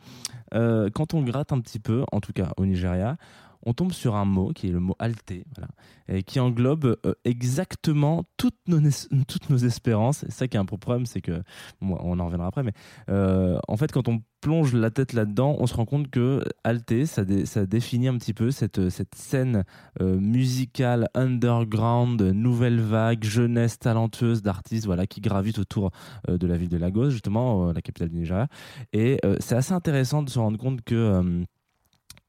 quand 0.52 1.14
on 1.14 1.22
gratte 1.22 1.52
un 1.52 1.60
petit 1.60 1.78
peu, 1.78 2.04
en 2.10 2.20
tout 2.20 2.32
cas 2.32 2.52
au 2.56 2.66
Nigeria 2.66 3.16
on 3.64 3.74
tombe 3.74 3.92
sur 3.92 4.14
un 4.16 4.24
mot 4.24 4.52
qui 4.52 4.68
est 4.68 4.72
le 4.72 4.80
mot 4.80 4.96
alté, 4.98 5.44
voilà, 5.54 6.22
qui 6.22 6.40
englobe 6.40 6.96
euh, 7.06 7.14
exactement 7.24 8.24
toutes 8.36 8.58
nos, 8.66 8.80
toutes 9.26 9.50
nos 9.50 9.58
espérances. 9.58 10.24
Et 10.24 10.30
ça 10.30 10.48
qui 10.48 10.56
est 10.56 10.60
un 10.60 10.64
problème, 10.64 11.06
c'est 11.06 11.20
que, 11.20 11.42
on 11.80 12.18
en 12.18 12.24
reviendra 12.24 12.46
après, 12.48 12.62
mais 12.62 12.72
euh, 13.08 13.58
en 13.68 13.76
fait, 13.76 13.92
quand 13.92 14.08
on 14.08 14.22
plonge 14.40 14.72
la 14.72 14.90
tête 14.90 15.12
là-dedans, 15.12 15.56
on 15.58 15.66
se 15.66 15.74
rend 15.74 15.84
compte 15.84 16.08
que 16.08 16.42
alté, 16.64 17.04
ça, 17.04 17.26
dé- 17.26 17.44
ça 17.44 17.66
définit 17.66 18.08
un 18.08 18.16
petit 18.16 18.32
peu 18.32 18.50
cette, 18.50 18.88
cette 18.88 19.14
scène 19.14 19.64
euh, 20.00 20.18
musicale 20.18 21.08
underground, 21.14 22.22
nouvelle 22.22 22.80
vague, 22.80 23.22
jeunesse 23.22 23.78
talentueuse 23.78 24.40
d'artistes, 24.40 24.86
voilà, 24.86 25.06
qui 25.06 25.20
gravitent 25.20 25.58
autour 25.58 25.90
euh, 26.30 26.38
de 26.38 26.46
la 26.46 26.56
ville 26.56 26.70
de 26.70 26.78
Lagos, 26.78 27.10
justement, 27.10 27.68
euh, 27.68 27.72
la 27.74 27.82
capitale 27.82 28.08
du 28.08 28.16
Nigeria. 28.16 28.48
Et 28.94 29.18
euh, 29.26 29.36
c'est 29.40 29.56
assez 29.56 29.74
intéressant 29.74 30.22
de 30.22 30.30
se 30.30 30.38
rendre 30.38 30.56
compte 30.56 30.80
que 30.80 30.94
euh, 30.94 31.44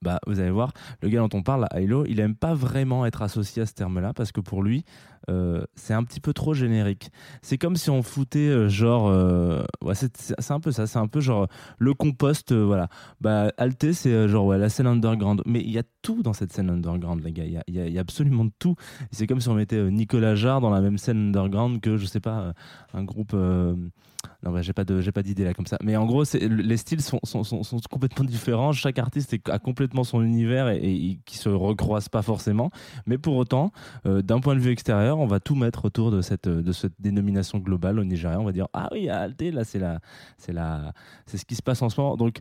bah, 0.01 0.19
vous 0.25 0.39
allez 0.39 0.51
voir, 0.51 0.73
le 1.01 1.09
gars 1.09 1.19
dont 1.19 1.37
on 1.37 1.43
parle, 1.43 1.67
Ailo, 1.71 2.05
il 2.07 2.19
aime 2.19 2.35
pas 2.35 2.53
vraiment 2.53 3.05
être 3.05 3.21
associé 3.21 3.61
à 3.61 3.65
ce 3.65 3.73
terme-là 3.73 4.13
parce 4.13 4.31
que 4.31 4.41
pour 4.41 4.63
lui, 4.63 4.83
euh, 5.29 5.63
c'est 5.75 5.93
un 5.93 6.03
petit 6.03 6.19
peu 6.19 6.33
trop 6.33 6.53
générique. 6.53 7.11
C'est 7.41 7.57
comme 7.57 7.75
si 7.75 7.89
on 7.89 8.01
foutait 8.01 8.39
euh, 8.39 8.69
genre, 8.69 9.07
euh, 9.07 9.63
c'est 9.93 10.51
un 10.51 10.59
peu 10.59 10.71
ça, 10.71 10.87
c'est 10.87 10.99
un 10.99 11.07
peu 11.07 11.19
genre 11.19 11.47
le 11.77 11.93
compost, 11.93 12.53
voilà. 12.53 12.89
Bah, 13.19 13.51
Alté, 13.57 13.93
c'est 13.93 14.27
genre 14.27 14.45
ouais, 14.45 14.57
la 14.57 14.69
scène 14.69 14.87
underground, 14.87 15.41
mais 15.45 15.61
il 15.61 15.71
y 15.71 15.79
a 15.79 15.83
tout 16.01 16.23
dans 16.23 16.33
cette 16.33 16.51
scène 16.53 16.69
underground, 16.69 17.23
les 17.23 17.31
gars. 17.31 17.45
Il 17.45 17.75
y 17.75 17.79
y 17.79 17.91
y 17.91 17.97
a 17.97 18.01
absolument 18.01 18.47
tout. 18.59 18.75
C'est 19.11 19.27
comme 19.27 19.41
si 19.41 19.49
on 19.49 19.53
mettait 19.53 19.91
Nicolas 19.91 20.35
Jarre 20.35 20.61
dans 20.61 20.71
la 20.71 20.81
même 20.81 20.97
scène 20.97 21.27
underground 21.27 21.81
que 21.81 21.97
je 21.97 22.05
sais 22.05 22.19
pas 22.19 22.53
un 22.93 23.03
groupe. 23.03 23.33
non, 23.33 24.51
bah, 24.51 24.61
j'ai 24.61 24.73
pas 24.73 24.83
de, 24.83 25.01
j'ai 25.01 25.11
pas 25.11 25.21
d'idée 25.21 25.43
là 25.43 25.53
comme 25.53 25.67
ça. 25.67 25.77
Mais 25.83 25.95
en 25.95 26.05
gros, 26.05 26.23
les 26.33 26.77
styles 26.77 27.01
sont, 27.01 27.19
sont, 27.23 27.43
sont, 27.43 27.79
complètement 27.91 28.25
différents. 28.25 28.71
Chaque 28.71 28.97
artiste 28.97 29.35
a 29.49 29.59
complètement 29.59 30.03
son 30.03 30.23
univers 30.23 30.69
et, 30.69 30.77
et, 30.77 31.19
qui 31.25 31.37
se 31.37 31.49
recroisent 31.49 32.09
pas 32.09 32.23
forcément. 32.23 32.71
Mais 33.05 33.17
pour 33.17 33.35
autant, 33.35 33.71
d'un 34.05 34.39
point 34.39 34.55
de 34.55 34.59
vue 34.59 34.71
extérieur, 34.71 35.10
on 35.19 35.27
va 35.27 35.39
tout 35.39 35.55
mettre 35.55 35.85
autour 35.85 36.11
de 36.11 36.21
cette, 36.21 36.47
de 36.47 36.71
cette 36.71 36.93
dénomination 36.99 37.59
globale 37.59 37.99
au 37.99 38.03
Nigeria. 38.03 38.39
On 38.39 38.43
va 38.43 38.51
dire 38.51 38.67
ah 38.73 38.89
oui, 38.91 39.09
à 39.09 39.19
Alté, 39.19 39.51
là 39.51 39.63
c'est 39.63 39.79
la, 39.79 39.99
c'est 40.37 40.53
la, 40.53 40.93
c'est 41.25 41.37
ce 41.37 41.45
qui 41.45 41.55
se 41.55 41.61
passe 41.61 41.81
en 41.81 41.89
ce 41.89 41.99
moment. 41.99 42.17
Donc, 42.17 42.39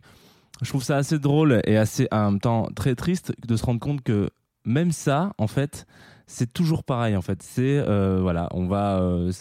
je 0.61 0.69
trouve 0.69 0.83
ça 0.83 0.97
assez 0.97 1.17
drôle 1.17 1.61
et 1.65 1.77
assez 1.77 2.07
en 2.11 2.31
même 2.31 2.39
temps 2.39 2.67
très 2.75 2.95
triste 2.95 3.33
de 3.47 3.55
se 3.55 3.65
rendre 3.65 3.79
compte 3.79 4.01
que 4.01 4.29
même 4.65 4.91
ça, 4.91 5.33
en 5.37 5.47
fait, 5.47 5.87
c'est 6.31 6.51
toujours 6.53 6.83
pareil 6.83 7.15
en 7.17 7.21
fait. 7.21 7.43
C'est 7.43 7.77
euh, 7.77 8.19
voilà, 8.21 8.47
on 8.51 8.65
va. 8.65 9.01
euh, 9.01 9.31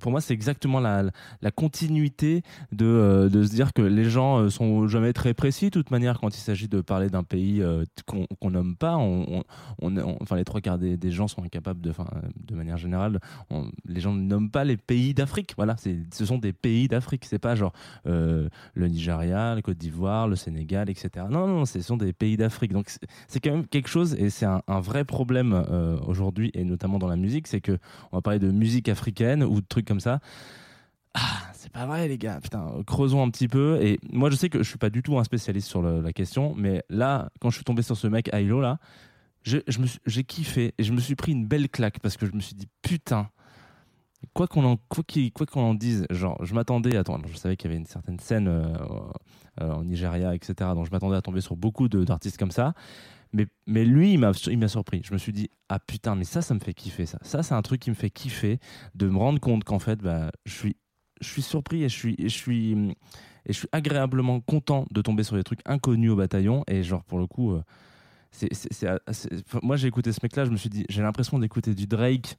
pour 0.00 0.10
moi, 0.10 0.20
c'est 0.20 0.32
exactement 0.32 0.80
la, 0.80 1.04
la 1.42 1.50
continuité 1.50 2.42
de, 2.72 2.86
euh, 2.86 3.28
de 3.28 3.44
se 3.44 3.50
dire 3.50 3.74
que 3.74 3.82
les 3.82 4.08
gens 4.08 4.48
sont 4.48 4.88
jamais 4.88 5.12
très 5.12 5.34
précis. 5.34 5.66
De 5.66 5.70
toute 5.70 5.90
manière, 5.90 6.18
quand 6.18 6.34
il 6.34 6.40
s'agit 6.40 6.68
de 6.68 6.80
parler 6.80 7.10
d'un 7.10 7.24
pays 7.24 7.62
qu'on 8.06 8.26
qu'on 8.40 8.50
nomme 8.50 8.76
pas, 8.76 8.96
on, 8.96 9.44
enfin 10.20 10.36
les 10.36 10.44
trois 10.44 10.60
quarts 10.60 10.78
des, 10.78 10.96
des 10.96 11.10
gens 11.10 11.28
sont 11.28 11.42
incapables 11.42 11.80
de, 11.80 11.92
de 12.36 12.54
manière 12.54 12.78
générale, 12.78 13.20
les 13.86 14.00
gens 14.00 14.14
ne 14.14 14.22
nomment 14.22 14.50
pas 14.50 14.64
les 14.64 14.78
pays 14.78 15.12
d'Afrique. 15.12 15.52
Voilà, 15.56 15.76
ce 15.76 16.24
sont 16.24 16.38
des 16.38 16.54
pays 16.54 16.88
d'Afrique. 16.88 17.26
C'est 17.26 17.38
pas 17.38 17.54
genre 17.54 17.72
le 18.04 18.48
Nigeria, 18.88 19.54
le 19.54 19.62
Côte 19.62 19.78
d'Ivoire, 19.78 20.26
le 20.26 20.36
Sénégal, 20.36 20.88
etc. 20.88 21.26
Non, 21.30 21.46
non, 21.46 21.66
ce 21.66 21.80
sont 21.82 21.98
des 21.98 22.14
pays 22.14 22.38
d'Afrique. 22.38 22.72
Donc 22.72 22.88
c'est, 23.28 23.40
quand 23.40 23.50
même 23.50 23.66
quelque 23.66 23.88
chose 23.88 24.14
et 24.14 24.30
c'est 24.30 24.46
un, 24.46 24.62
vrai 24.80 25.04
problème 25.04 25.64
euh, 25.70 25.98
et 26.54 26.64
notamment 26.64 26.98
dans 26.98 27.08
la 27.08 27.16
musique, 27.16 27.46
c'est 27.46 27.60
que 27.60 27.78
on 28.12 28.16
va 28.16 28.22
parler 28.22 28.38
de 28.38 28.50
musique 28.50 28.88
africaine 28.88 29.42
ou 29.44 29.60
de 29.60 29.66
trucs 29.66 29.86
comme 29.86 30.00
ça. 30.00 30.20
Ah, 31.14 31.50
c'est 31.54 31.72
pas 31.72 31.86
vrai 31.86 32.06
les 32.06 32.18
gars, 32.18 32.38
putain, 32.40 32.72
creusons 32.86 33.22
un 33.22 33.30
petit 33.30 33.48
peu. 33.48 33.78
Et 33.82 33.98
moi 34.12 34.30
je 34.30 34.36
sais 34.36 34.48
que 34.48 34.62
je 34.62 34.68
suis 34.68 34.78
pas 34.78 34.90
du 34.90 35.02
tout 35.02 35.18
un 35.18 35.24
spécialiste 35.24 35.68
sur 35.68 35.82
la 35.82 36.12
question, 36.12 36.54
mais 36.56 36.84
là, 36.88 37.30
quand 37.40 37.50
je 37.50 37.56
suis 37.56 37.64
tombé 37.64 37.82
sur 37.82 37.96
ce 37.96 38.06
mec 38.06 38.30
Ailo 38.32 38.60
là, 38.60 38.78
j'ai 39.42 40.24
kiffé 40.24 40.74
et 40.78 40.84
je 40.84 40.92
me 40.92 41.00
suis 41.00 41.16
pris 41.16 41.32
une 41.32 41.46
belle 41.46 41.68
claque 41.68 41.98
parce 42.00 42.16
que 42.16 42.26
je 42.26 42.32
me 42.32 42.40
suis 42.40 42.54
dit 42.54 42.68
putain, 42.82 43.28
quoi 44.34 44.46
qu'on 44.46 44.64
en, 44.64 44.76
quoi 44.88 45.02
qu'il- 45.06 45.32
quoi 45.32 45.46
en 45.54 45.74
dise, 45.74 46.06
genre 46.10 46.38
je 46.44 46.54
m'attendais, 46.54 46.96
attends, 46.96 47.18
je 47.26 47.36
savais 47.36 47.56
qu'il 47.56 47.70
y 47.70 47.72
avait 47.72 47.80
une 47.80 47.86
certaine 47.86 48.20
scène 48.20 48.48
euh, 48.48 48.68
euh, 49.60 49.72
en 49.72 49.82
Nigeria, 49.84 50.34
etc. 50.34 50.54
Donc 50.74 50.86
je 50.86 50.90
m'attendais 50.90 51.16
à 51.16 51.22
tomber 51.22 51.40
sur 51.40 51.56
beaucoup 51.56 51.88
d'artistes 51.88 52.36
comme 52.38 52.50
ça. 52.50 52.74
Mais, 53.32 53.84
lui, 53.84 54.12
il 54.12 54.18
m'a 54.18 54.68
surpris. 54.68 55.02
Je 55.04 55.12
me 55.12 55.18
suis 55.18 55.32
dit, 55.32 55.50
ah 55.68 55.78
putain, 55.78 56.14
mais 56.16 56.24
ça, 56.24 56.42
ça 56.42 56.54
me 56.54 56.60
fait 56.60 56.74
kiffer 56.74 57.06
ça. 57.06 57.18
Ça, 57.22 57.42
c'est 57.42 57.54
un 57.54 57.62
truc 57.62 57.80
qui 57.80 57.90
me 57.90 57.94
fait 57.94 58.10
kiffer 58.10 58.58
de 58.94 59.08
me 59.08 59.16
rendre 59.16 59.40
compte 59.40 59.64
qu'en 59.64 59.78
fait, 59.78 60.00
bah, 60.00 60.30
je 60.44 60.52
suis 60.52 60.76
je 61.20 61.28
suis 61.28 61.42
surpris 61.42 61.84
et 61.84 61.88
je 61.88 61.96
suis, 61.96 62.16
je 62.18 62.28
suis, 62.28 62.72
et 62.72 63.52
je 63.52 63.58
suis 63.58 63.68
agréablement 63.72 64.40
content 64.40 64.86
de 64.90 65.02
tomber 65.02 65.22
sur 65.22 65.36
des 65.36 65.44
trucs 65.44 65.60
inconnus 65.66 66.10
au 66.10 66.16
bataillon. 66.16 66.64
Et 66.66 66.82
genre, 66.82 67.04
pour 67.04 67.18
le 67.18 67.26
coup, 67.26 67.52
euh, 67.52 67.62
c'est, 68.30 68.48
enfin, 69.08 69.60
moi 69.62 69.76
j'ai 69.76 69.88
écouté 69.88 70.12
ce 70.12 70.20
mec-là, 70.22 70.44
je 70.44 70.50
me 70.50 70.56
suis 70.56 70.70
dit, 70.70 70.84
j'ai 70.88 71.02
l'impression 71.02 71.38
d'écouter 71.38 71.74
du 71.74 71.86
Drake, 71.86 72.38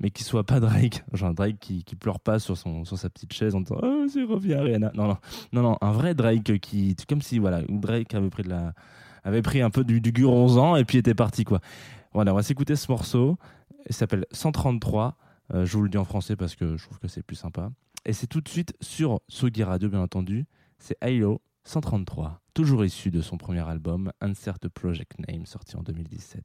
mais 0.00 0.10
qui 0.10 0.24
soit 0.24 0.44
pas 0.44 0.60
Drake. 0.60 1.04
Genre 1.12 1.30
un 1.30 1.34
Drake 1.34 1.58
qui, 1.60 1.84
qui 1.84 1.94
pleure 1.96 2.20
pas 2.20 2.38
sur, 2.38 2.56
son, 2.56 2.84
sur 2.84 2.98
sa 2.98 3.10
petite 3.10 3.32
chaise 3.32 3.54
en 3.54 3.60
disant, 3.60 3.78
oh, 3.82 4.06
c'est 4.12 4.24
revient 4.24 4.56
Rihanna. 4.56 4.92
Non, 4.94 5.06
non, 5.06 5.18
non, 5.52 5.62
non, 5.62 5.78
un 5.80 5.92
vrai 5.92 6.14
Drake 6.14 6.58
qui, 6.58 6.96
comme 7.08 7.22
si, 7.22 7.38
voilà, 7.38 7.62
Drake 7.68 8.14
avait 8.14 8.30
pris 8.30 8.42
de 8.42 8.48
la, 8.50 8.74
avait 9.24 9.42
pris 9.42 9.62
un 9.62 9.70
peu 9.70 9.84
du, 9.84 10.00
du 10.00 10.12
guronzan 10.12 10.76
et 10.76 10.84
puis 10.84 10.98
était 10.98 11.14
parti, 11.14 11.44
quoi. 11.44 11.60
Voilà, 12.12 12.32
on 12.32 12.36
va 12.36 12.42
s'écouter 12.42 12.76
ce 12.76 12.90
morceau. 12.90 13.38
Il 13.88 13.94
s'appelle 13.94 14.26
133. 14.32 15.16
Euh, 15.54 15.64
je 15.64 15.76
vous 15.76 15.82
le 15.82 15.88
dis 15.88 15.98
en 15.98 16.04
français 16.04 16.36
parce 16.36 16.54
que 16.56 16.76
je 16.76 16.84
trouve 16.84 16.98
que 16.98 17.08
c'est 17.08 17.22
plus 17.22 17.36
sympa. 17.36 17.70
Et 18.04 18.12
c'est 18.12 18.26
tout 18.26 18.40
de 18.40 18.48
suite 18.48 18.74
sur 18.80 19.20
Sugi 19.28 19.62
Radio, 19.62 19.88
bien 19.88 20.00
entendu. 20.00 20.46
C'est 20.78 20.96
Halo 21.00 21.42
133, 21.64 22.40
toujours 22.54 22.84
issu 22.84 23.10
de 23.10 23.20
son 23.20 23.36
premier 23.36 23.68
album, 23.68 24.10
the 24.20 24.68
Project 24.68 25.18
Name, 25.28 25.44
sorti 25.44 25.76
en 25.76 25.82
2017. 25.82 26.42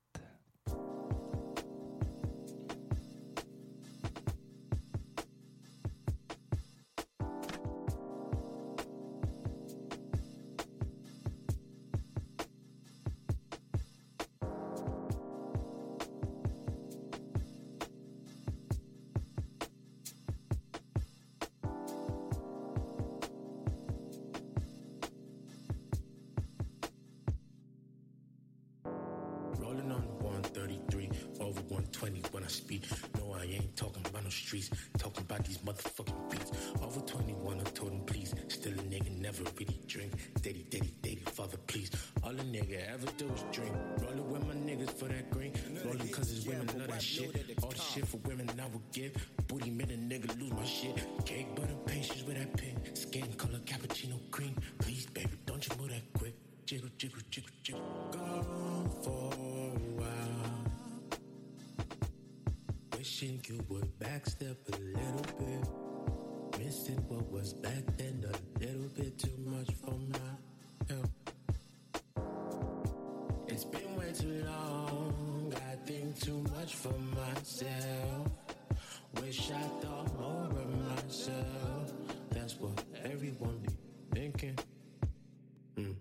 Women 46.47 46.67
love 46.77 46.87
that 46.87 47.01
shit. 47.01 47.35
All 47.63 47.69
the 47.69 47.77
shit 47.77 48.07
for 48.07 48.17
women 48.17 48.49
I 48.59 48.67
would 48.67 48.91
give. 48.91 49.13
Booty 49.47 49.69
made 49.69 49.91
a 49.91 49.97
nigga 49.97 50.39
lose 50.39 50.51
my 50.53 50.65
shit. 50.65 50.95
Cake 51.25 51.55
butter 51.55 51.75
patience 51.85 52.23
with 52.23 52.37
that 52.37 52.55
pen. 52.57 52.95
Skin 52.95 53.33
color 53.33 53.59
cappuccino 53.65 54.19
cream. 54.31 54.55
Please, 54.79 55.05
baby, 55.07 55.37
don't 55.45 55.67
you 55.67 55.75
move 55.79 55.89
that 55.89 56.13
quick. 56.17 56.35
Jiggle, 56.65 56.89
jiggle, 56.97 57.21
jiggle, 57.29 57.49
jiggle. 57.63 57.81
Gone 58.11 58.89
for 59.03 59.33
a 59.33 59.79
while. 59.99 60.65
Wishing 62.97 63.41
you 63.47 63.63
would 63.69 63.99
backstep 63.99 64.57
a 64.73 64.77
little 64.77 65.25
bit. 65.39 66.59
Missing 66.59 67.03
what 67.07 67.29
was 67.31 67.53
back 67.53 67.83
then 67.97 68.23
a 68.23 68.59
little 68.59 68.89
bit 68.95 69.19
too 69.19 69.37
much 69.45 69.69
myself. 77.45 78.27
Wish 79.21 79.51
I 79.51 79.61
thought 79.81 80.19
more 80.19 80.49
of 80.61 80.89
myself. 80.89 81.93
That's 82.31 82.55
what 82.59 82.83
everyone 83.03 83.59
be 83.59 83.69
thinking. 84.13 84.57
Hmm. 85.77 85.91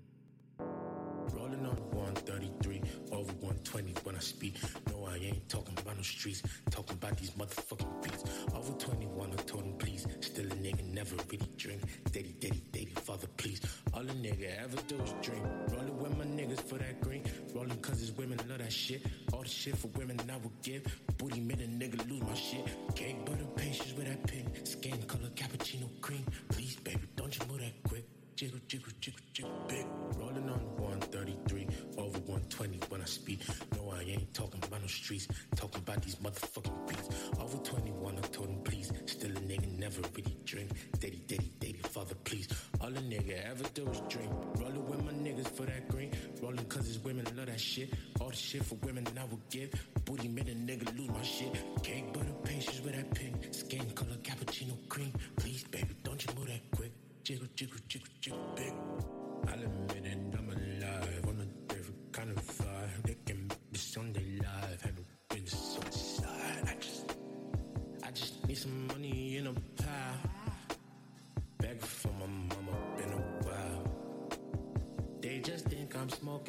Rolling 1.35 1.67
on 1.67 1.77
133, 1.93 2.81
over 3.13 3.33
120 3.33 3.93
when 4.05 4.17
I 4.17 4.21
speak. 4.21 4.55
No, 4.89 5.01
No, 5.01 5.07
I 5.07 5.17
ain't 5.17 5.49
talking 5.51 5.77
about 5.79 5.97
no 5.97 6.03
streets, 6.03 6.43
talking 6.71 6.97
about 6.97 7.19
these 7.19 7.31
motherfucking 7.33 8.03
beats. 8.03 8.25
Over 8.55 8.73
21, 8.73 9.31
I 9.33 9.37
told 9.43 9.65
him 9.65 9.75
please. 9.75 10.07
Still 10.21 10.47
a 10.47 10.55
nigga, 10.57 10.83
never 10.93 11.15
really 11.31 11.49
drink. 11.57 11.83
Daddy, 12.11 12.35
daddy, 12.41 12.63
daddy, 12.73 12.93
father, 13.03 13.27
please. 13.37 13.61
All 13.93 14.01
a 14.01 14.05
nigga 14.05 14.63
ever 14.63 14.77
do 14.89 14.97
is 15.03 15.15
drink. 15.21 15.45
Rolling 15.73 15.99
with 15.99 16.17
my 16.17 16.25
niggas 16.25 16.61
for 16.63 16.79
that 16.79 17.01
green. 17.03 17.23
Rolling 17.55 17.79
cause 17.81 18.01
it's 18.03 18.17
women 18.17 18.39
love 18.49 18.59
that 18.59 18.73
shit. 18.73 19.03
All 19.33 19.43
the 19.43 19.49
shit 19.49 19.77
for 19.77 19.89
women 19.89 20.19
I 20.31 20.37
would 20.39 20.63
give. 20.63 20.85
Booty 21.19 21.41
made 21.41 21.61
a 21.61 21.67
nigga 21.67 22.09
lose 22.11 22.23
my 22.23 22.35
shit. 22.35 22.67
Cake 22.95 23.25
butter 23.25 23.45
patience 23.57 23.93
with 23.97 24.07
that 24.07 24.27
pin. 24.27 24.51
Skin 24.65 25.03
color 25.03 25.29
cappuccino 25.35 25.89
cream. 26.01 26.25
Please, 26.49 26.77
baby, 26.77 27.03
don't 27.17 27.37
you 27.39 27.47
move 27.47 27.61
that 27.61 27.83
quick. 27.89 28.05
Jiggle, 28.37 28.59
jiggle, 28.67 28.93
jiggle, 29.01 29.21
jiggle, 29.33 29.53
big. 29.69 29.87
Rolling 30.19 30.51
on 30.51 30.59
133, 30.79 31.69
over 31.99 32.19
120 32.19 32.81
when 32.89 33.01
I 33.01 33.05
speak. 33.05 33.39
No, 33.77 33.93
I 33.93 34.03
ain't 34.03 34.35
talking 34.35 34.61
about 34.67 34.81
no 34.81 34.89
streets, 34.89 35.29
talking 35.55 35.81
about 35.81 36.03
these 36.03 36.17
motherfucking 36.17 36.89
beats. 36.89 37.09
Over 37.39 37.59
21, 37.59 38.19
I 38.19 38.21
told 38.23 38.49
him 38.49 38.61
please. 38.65 38.91
Still 39.07 39.31
a 39.31 39.35
nigga, 39.35 39.79
never 39.79 40.01
really 40.17 40.37
drink. 40.45 40.71
Daddy, 40.99 41.23
daddy, 41.29 41.53
daddy, 41.61 41.81
father, 41.91 42.17
please. 42.25 42.49
All 42.81 42.89
a 42.89 42.93
nigga 42.93 43.49
ever 43.49 43.65
do 43.73 43.89
is 43.89 44.01
drink. 44.09 44.33
Rolling 44.57 44.85
with 44.89 45.05
my 45.05 45.13
niggas 45.13 45.49
for 45.57 45.67
that 45.67 45.89
green. 45.89 46.13
Rolling 46.43 46.65
cause 46.67 46.89
it's 46.89 46.99
women 47.05 47.25
love 47.37 47.47
that 47.47 47.61
shit. 47.61 47.95
All 48.21 48.31
the 48.31 48.37
shit 48.37 48.65
for 48.65 48.75
women 48.83 49.07
I 49.17 49.25
would 49.27 49.49
give. 49.49 49.71
Booty 50.05 50.29
made 50.29 50.49
a 50.49 50.55
nigga 50.55 50.99
lose 50.99 51.09
my 51.09 51.23
shit. 51.23 51.53
Cake 51.83 52.13
butter 52.13 52.35
patience 52.45 52.81
with 52.81 52.95
that 52.95 53.15
pin. 53.15 53.35
Skin 53.53 53.91
color 53.95 54.17
cappuccino 54.23 54.77
cream. 54.89 55.13
Please, 55.37 55.65
baby, 55.65 55.97
don't 56.03 56.23
you 56.25 56.35
move 56.37 56.49
that 56.49 56.61
quick. 56.77 56.93
Jiggle, 57.23 57.49
jiggle, 57.57 57.79
jiggle, 57.89 58.09
jiggle, 58.21 58.53
big. 58.55 59.24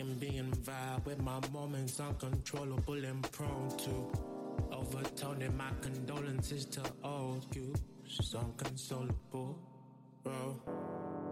I'm 0.05 0.13
being 0.19 0.51
vibe 0.51 1.03
with 1.05 1.19
my 1.19 1.39
moments 1.51 1.99
uncontrollable 1.99 3.03
and 3.03 3.31
prone 3.31 3.69
to 3.69 4.11
overtoning 4.71 5.55
my 5.57 5.71
condolences 5.81 6.65
to 6.65 6.81
all 7.03 7.39
you. 7.55 7.73
It's 8.05 8.35
unconsolable, 8.35 9.57
bro. 10.23 10.61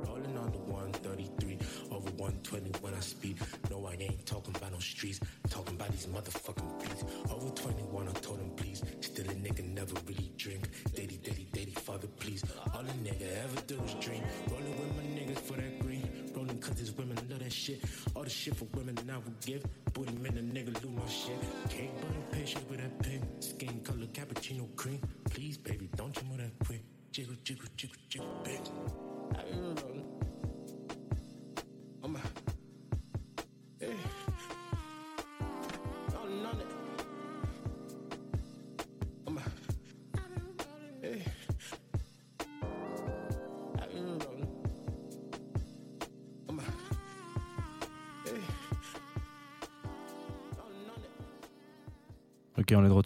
Rolling 0.08 0.38
on 0.40 0.52
the 0.52 0.58
133, 0.58 1.60
over 1.92 2.10
120 2.18 2.72
when 2.82 2.96
I 2.96 3.00
speak. 3.00 3.38
No, 3.70 3.86
I 3.86 3.94
ain't 4.00 4.26
talking 4.26 4.56
about 4.56 4.72
no 4.72 4.80
streets, 4.80 5.20
talking 5.52 5.76
about 5.76 5.92
these 5.92 6.08
motherfucking 6.08 6.82
beats. 6.82 7.04
Over 7.32 7.50
21, 7.50 8.08
I 8.08 8.12
told 8.14 8.40
him 8.40 8.50
please. 8.56 8.82
Still 9.02 9.30
a 9.30 9.36
nigga, 9.36 9.72
never 9.72 9.94
really 10.08 10.32
drink. 10.36 10.68
Daddy, 10.96 11.20
daddy, 11.24 11.48
daddy, 11.54 11.74
father, 11.76 12.08
please. 12.20 12.44
All 12.74 12.82
a 12.82 13.08
nigga 13.08 13.44
ever 13.44 13.62
do 13.68 13.80
is 13.84 13.94
drink. 14.04 14.24
Rolling 14.50 14.76
with 14.80 14.96
my 14.98 15.04
niggas 15.04 15.40
for 15.42 15.54
that 15.58 15.80
green. 15.80 15.93
Cause 16.64 16.76
these 16.76 16.94
women 16.94 17.18
love 17.30 17.40
that 17.40 17.52
shit. 17.52 17.82
All 18.16 18.24
the 18.24 18.30
shit 18.30 18.56
for 18.56 18.64
women 18.74 18.98
I 19.12 19.18
would 19.18 19.40
give. 19.42 19.66
Booty 19.92 20.14
man, 20.14 20.38
a 20.38 20.42
nigga 20.42 20.74
lose 20.82 20.96
my 20.96 21.06
shit. 21.08 21.38
Cake 21.70 21.92
butter 22.00 22.14
patience 22.32 22.64
with 22.70 22.80
that 22.80 23.00
pink. 23.00 23.22
Skin 23.40 23.82
color 23.84 24.08
cappuccino 24.14 24.74
cream. 24.78 25.02
Please, 25.30 25.58
baby, 25.58 25.90
don't 25.98 26.16
you 26.16 26.24
move 26.30 26.38
that 26.38 26.66
quick. 26.66 26.82
Jiggle, 27.12 27.36
jiggle, 27.44 27.66
jiggle, 27.76 27.98
jiggle, 28.08 28.42
big. 28.46 28.62
I 29.38 29.44
been 29.44 29.76
rolling. 29.76 30.33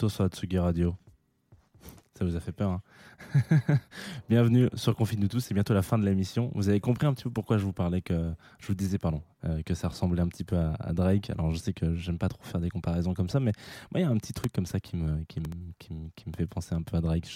De 0.07 0.09
retour 0.09 0.15
sur 0.15 0.23
la 0.23 0.29
Tsugi 0.29 0.57
Radio. 0.57 0.95
Ça 2.17 2.23
vous 2.23 2.37
a 2.37 2.39
fait 2.39 2.53
peur, 2.53 2.69
hein 2.69 2.81
Bienvenue 4.29 4.69
sur 4.73 4.95
Confine-nous 4.95 5.27
tous, 5.27 5.41
c'est 5.41 5.53
bientôt 5.53 5.73
la 5.73 5.81
fin 5.81 5.97
de 5.97 6.05
l'émission. 6.05 6.49
Vous 6.55 6.69
avez 6.69 6.79
compris 6.79 7.07
un 7.07 7.13
petit 7.13 7.25
peu 7.25 7.29
pourquoi 7.29 7.57
je 7.57 7.65
vous 7.65 7.73
parlais 7.73 7.99
que, 8.01 8.31
je 8.59 8.67
vous 8.67 8.73
disais, 8.73 8.99
pardon, 8.99 9.21
euh, 9.43 9.61
que 9.63 9.73
ça 9.73 9.89
ressemblait 9.89 10.21
un 10.21 10.29
petit 10.29 10.45
peu 10.45 10.55
à, 10.55 10.93
Drake. 10.93 11.29
Alors 11.29 11.51
je 11.51 11.57
sais 11.57 11.73
que 11.73 11.93
j'aime 11.95 12.17
pas 12.17 12.29
trop 12.29 12.41
faire 12.41 12.61
des 12.61 12.69
comparaisons 12.69 13.13
comme 13.13 13.27
ça, 13.27 13.41
mais 13.41 13.51
moi 13.91 13.99
il 13.99 14.03
y 14.03 14.05
a 14.05 14.09
un 14.09 14.15
petit 14.15 14.31
truc 14.31 14.53
comme 14.53 14.65
ça 14.65 14.79
qui 14.79 14.95
me, 14.95 15.25
qui 15.25 15.41
me, 15.41 15.45
qui 15.77 15.93
me, 15.93 16.33
fait 16.37 16.47
penser 16.47 16.73
un 16.73 16.83
peu 16.83 16.95
à 16.95 17.01
Drake. 17.01 17.27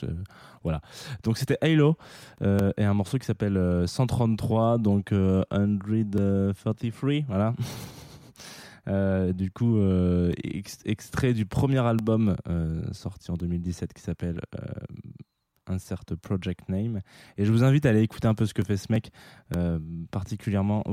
Voilà. 0.64 0.80
Donc 1.24 1.38
c'était 1.38 1.58
Halo 1.62 1.98
euh, 2.42 2.72
et 2.78 2.86
un 2.86 2.94
morceau 2.94 3.18
qui 3.18 3.26
s'appelle 3.26 3.58
euh, 3.58 3.86
133, 3.86 4.78
donc 4.78 5.12
euh, 5.12 5.44
133, 5.52 7.24
voilà. 7.28 7.54
Euh, 8.88 9.34
du 9.34 9.52
coup, 9.52 9.78
euh, 9.78 10.32
ex- 10.44 10.80
extrait 10.86 11.34
du 11.34 11.46
premier 11.46 11.80
album 11.80 12.36
euh, 12.48 12.82
sorti 12.92 13.32
en 13.32 13.36
2017 13.36 13.94
qui 13.94 14.02
s'appelle 14.02 14.40
Insert 15.68 16.04
Project 16.22 16.68
Name. 16.70 17.00
Et 17.38 17.46
je 17.46 17.52
vous 17.52 17.64
invite 17.64 17.86
à 17.86 17.90
aller 17.90 18.02
écouter 18.02 18.28
un 18.28 18.34
peu 18.34 18.46
ce 18.46 18.54
que 18.54 18.64
fait 18.64 18.78
ce 18.78 18.92
mec, 18.92 19.12
particulièrement. 20.10 20.84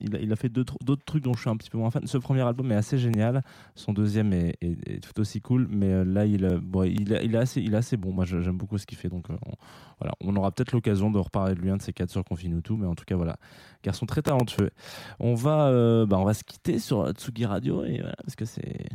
Il, 0.00 0.32
a, 0.32 0.36
fait 0.36 0.50
d'autres 0.50 0.76
trucs 1.04 1.24
dont 1.24 1.32
je 1.32 1.40
suis 1.40 1.50
un 1.50 1.56
petit 1.56 1.70
peu 1.70 1.78
moins 1.78 1.90
fan. 1.90 2.06
Ce 2.06 2.18
premier 2.18 2.42
album 2.42 2.70
est 2.70 2.76
assez 2.76 2.98
génial. 2.98 3.42
Son 3.74 3.92
deuxième 3.92 4.32
est, 4.32 4.56
tout 5.00 5.18
aussi 5.20 5.40
cool, 5.40 5.66
mais 5.70 6.04
là, 6.04 6.26
il, 6.26 6.44
est- 6.44 7.36
assez, 7.74 7.96
bon. 7.96 8.12
Moi, 8.12 8.24
j'aime 8.26 8.58
beaucoup 8.58 8.78
ce 8.78 8.86
qu'il 8.86 8.98
fait. 8.98 9.08
Donc, 9.08 9.26
on, 9.30 9.54
voilà, 9.98 10.14
on 10.20 10.36
aura 10.36 10.52
peut-être 10.52 10.72
l'occasion 10.72 11.10
de 11.10 11.18
reparler 11.18 11.54
de 11.54 11.60
lui 11.60 11.70
un 11.70 11.78
de 11.78 11.82
ces 11.82 11.92
quatre 11.92 12.10
sur 12.10 12.22
Confine 12.24 12.62
tout, 12.62 12.76
mais 12.76 12.86
en 12.86 12.94
tout 12.94 13.04
cas, 13.04 13.16
voilà, 13.16 13.36
garçon 13.82 14.06
très 14.06 14.22
talentueux. 14.22 14.70
On 15.18 15.34
va, 15.34 15.68
euh, 15.68 16.06
bah, 16.06 16.18
on 16.18 16.24
va 16.24 16.34
se 16.34 16.44
quitter 16.44 16.78
sur 16.78 17.10
Tsugi 17.12 17.46
Radio 17.46 17.84
et 17.84 17.98
voilà, 17.98 18.16
parce 18.22 18.36
que 18.36 18.44
c'est, 18.44 18.86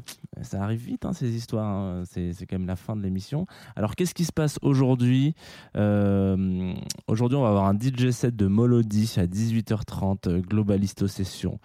ça 0.42 0.62
arrive 0.64 0.82
vite 0.86 1.06
hein, 1.06 1.14
ces 1.14 1.36
histoires. 1.36 1.66
hein. 1.66 2.04
C'est, 2.06 2.34
quand 2.48 2.58
même 2.58 2.68
la 2.68 2.76
fin 2.76 2.96
de 2.96 3.02
l'émission. 3.02 3.48
Alors, 3.76 3.96
qu'est-ce 3.96 4.14
qui 4.14 4.26
se 4.26 4.34
passe 4.34 4.60
aujourd'hui? 4.62 5.34
Euh, 5.76 6.74
Aujourd'hui, 7.08 7.38
on 7.38 7.42
va 7.42 7.50
avoir 7.50 7.66
un 7.66 7.78
DJ 7.78 8.12
set 8.12 8.36
de 8.36 8.48
Molody 8.48 9.14
à 9.18 9.26
18h30, 9.26 10.28
euh, 10.30 10.40
Globalisto 10.42 11.08
Session. 11.08 11.60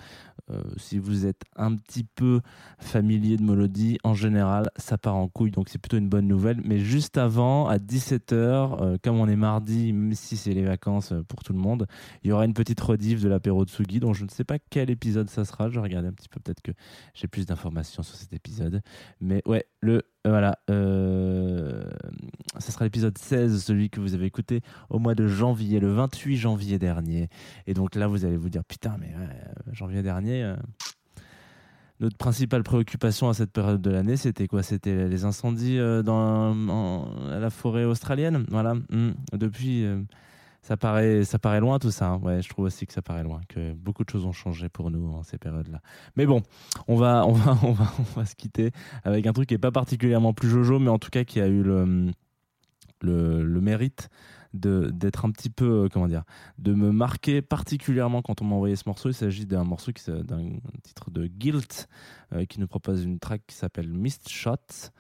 Euh, 0.51 0.63
si 0.77 0.99
vous 0.99 1.27
êtes 1.27 1.43
un 1.57 1.75
petit 1.77 2.05
peu 2.05 2.41
familier 2.79 3.37
de 3.37 3.43
Molody, 3.43 3.99
en 4.05 4.15
général, 4.15 4.71
ça 4.77 4.99
part 4.99 5.17
en 5.17 5.29
couille, 5.29 5.51
donc 5.51 5.69
c'est 5.69 5.79
plutôt 5.79 5.99
une 5.99 6.09
bonne 6.09 6.27
nouvelle. 6.27 6.61
Mais 6.65 6.79
juste 6.79 7.19
avant, 7.19 7.67
à 7.69 7.79
17h, 7.79 8.33
euh, 8.35 8.97
comme 9.03 9.19
on 9.19 9.29
est 9.29 9.37
mardi, 9.37 9.93
même 9.93 10.15
si 10.15 10.37
c'est 10.37 10.53
les 10.53 10.65
vacances 10.65 11.13
euh, 11.13 11.23
pour 11.23 11.43
tout 11.43 11.53
le 11.53 11.59
monde, 11.59 11.87
il 12.23 12.31
y 12.31 12.33
aura 12.33 12.45
une 12.45 12.55
petite 12.55 12.81
rediff 12.81 13.23
de 13.23 13.29
l'apéro 13.29 13.65
de 13.65 13.71
Sugi, 13.71 14.01
dont 14.01 14.13
je 14.13 14.25
ne 14.25 14.31
sais 14.31 14.45
pas 14.45 14.59
quel 14.59 14.91
épisode 14.91 15.29
ça 15.31 15.45
sera. 15.45 15.69
Je 15.69 15.75
vais 15.75 15.81
regarder 15.81 16.09
un 16.09 16.13
petit 16.13 16.29
peu, 16.29 16.41
peut-être 16.41 16.63
que 16.63 16.73
j'ai 17.15 17.29
plus 17.29 17.47
d'informations 17.47 18.03
sur 18.03 18.17
cet 18.17 18.33
épisode. 18.33 18.83
Mais 19.21 19.43
ouais, 19.47 19.67
le 19.81 20.03
voilà, 20.27 20.59
euh, 20.69 21.83
ça 22.59 22.73
sera 22.73 22.85
l'épisode 22.85 23.17
16, 23.17 23.65
celui 23.65 23.89
que 23.89 24.01
vous 24.01 24.15
avez 24.15 24.27
écouté 24.27 24.61
au 24.91 24.99
mois 24.99 25.15
de 25.15 25.27
janvier, 25.27 25.81
le 25.81 25.93
28 25.93 26.37
janvier 26.37 26.79
dernier. 26.79 27.29
Et 27.67 27.73
donc 27.73 27.95
là, 27.95 28.07
vous 28.07 28.25
allez 28.27 28.37
vous 28.37 28.51
dire, 28.51 28.63
putain, 28.65 28.97
mais 29.01 29.15
euh, 29.17 29.73
janvier 29.73 30.03
dernier. 30.03 30.43
euh, 30.43 30.57
notre 32.01 32.17
principale 32.17 32.63
préoccupation 32.63 33.29
à 33.29 33.35
cette 33.35 33.53
période 33.53 33.83
de 33.83 33.91
l'année, 33.91 34.17
c'était 34.17 34.47
quoi? 34.47 34.63
C'était 34.63 35.07
les 35.09 35.25
incendies 35.27 35.79
euh, 35.79 36.03
dans 36.03 36.55
la 37.29 37.51
forêt 37.51 37.85
australienne? 37.85 38.47
Voilà. 38.49 38.75
Mm. 38.75 39.11
Depuis, 39.35 39.87
ça 40.63 40.77
paraît, 40.77 41.25
ça 41.25 41.39
paraît 41.39 41.61
loin 41.61 41.79
tout 41.79 41.91
ça. 41.91 42.09
hein. 42.09 42.19
Ouais, 42.19 42.43
je 42.43 42.49
trouve 42.49 42.67
aussi 42.67 42.87
que 42.87 42.93
ça 42.93 43.03
paraît 43.03 43.23
loin, 43.23 43.41
que 43.49 43.73
beaucoup 43.73 44.05
de 44.05 44.11
choses 44.11 44.27
ont 44.27 44.33
changé 44.33 44.69
pour 44.69 44.91
nous 44.91 45.09
en 45.13 45.23
ces 45.23 45.39
périodes-là. 45.39 45.81
Mais 46.17 46.27
bon, 46.27 46.43
on 46.89 46.97
va, 46.97 47.27
on 47.27 47.33
va, 47.33 47.59
on 47.63 47.73
va, 47.73 47.93
on 47.99 48.03
va 48.03 48.25
se 48.27 48.35
quitter 48.35 48.73
avec 49.05 49.27
un 49.27 49.33
truc 49.33 49.49
qui 49.49 49.55
est 49.55 49.59
pas 49.59 49.73
particulièrement 49.73 50.33
plus 50.35 50.49
jojo, 50.49 50.79
mais 50.79 50.91
en 50.91 50.99
tout 50.99 51.11
cas 51.11 51.25
qui 51.25 51.41
a 51.41 51.47
eu 51.47 51.63
le, 51.63 52.11
le, 53.01 53.43
le 53.43 53.61
mérite 53.61 54.09
d'être 54.53 55.25
un 55.27 55.31
petit 55.31 55.49
peu 55.49 55.85
euh, 55.85 55.89
comment 55.89 56.09
dire 56.09 56.25
de 56.59 56.75
me 56.75 56.91
marquer 56.91 57.41
particulièrement 57.41 58.21
quand 58.21 58.43
on 58.43 58.45
m'a 58.45 58.57
envoyé 58.57 58.75
ce 58.75 58.83
morceau 58.87 59.09
il 59.09 59.15
s'agit 59.15 59.47
d'un 59.47 59.63
morceau 59.63 59.93
qui 59.93 60.03
d'un 60.11 60.59
titre 60.83 61.13
de 61.13 61.29
Guilt 61.29 61.89
euh, 62.33 62.45
qui 62.47 62.59
nous 62.59 62.67
propose 62.67 63.05
une 63.05 63.21
track 63.21 63.43
qui 63.47 63.55
s'appelle 63.55 63.89
Mist 63.93 64.29
Shots 64.29 64.91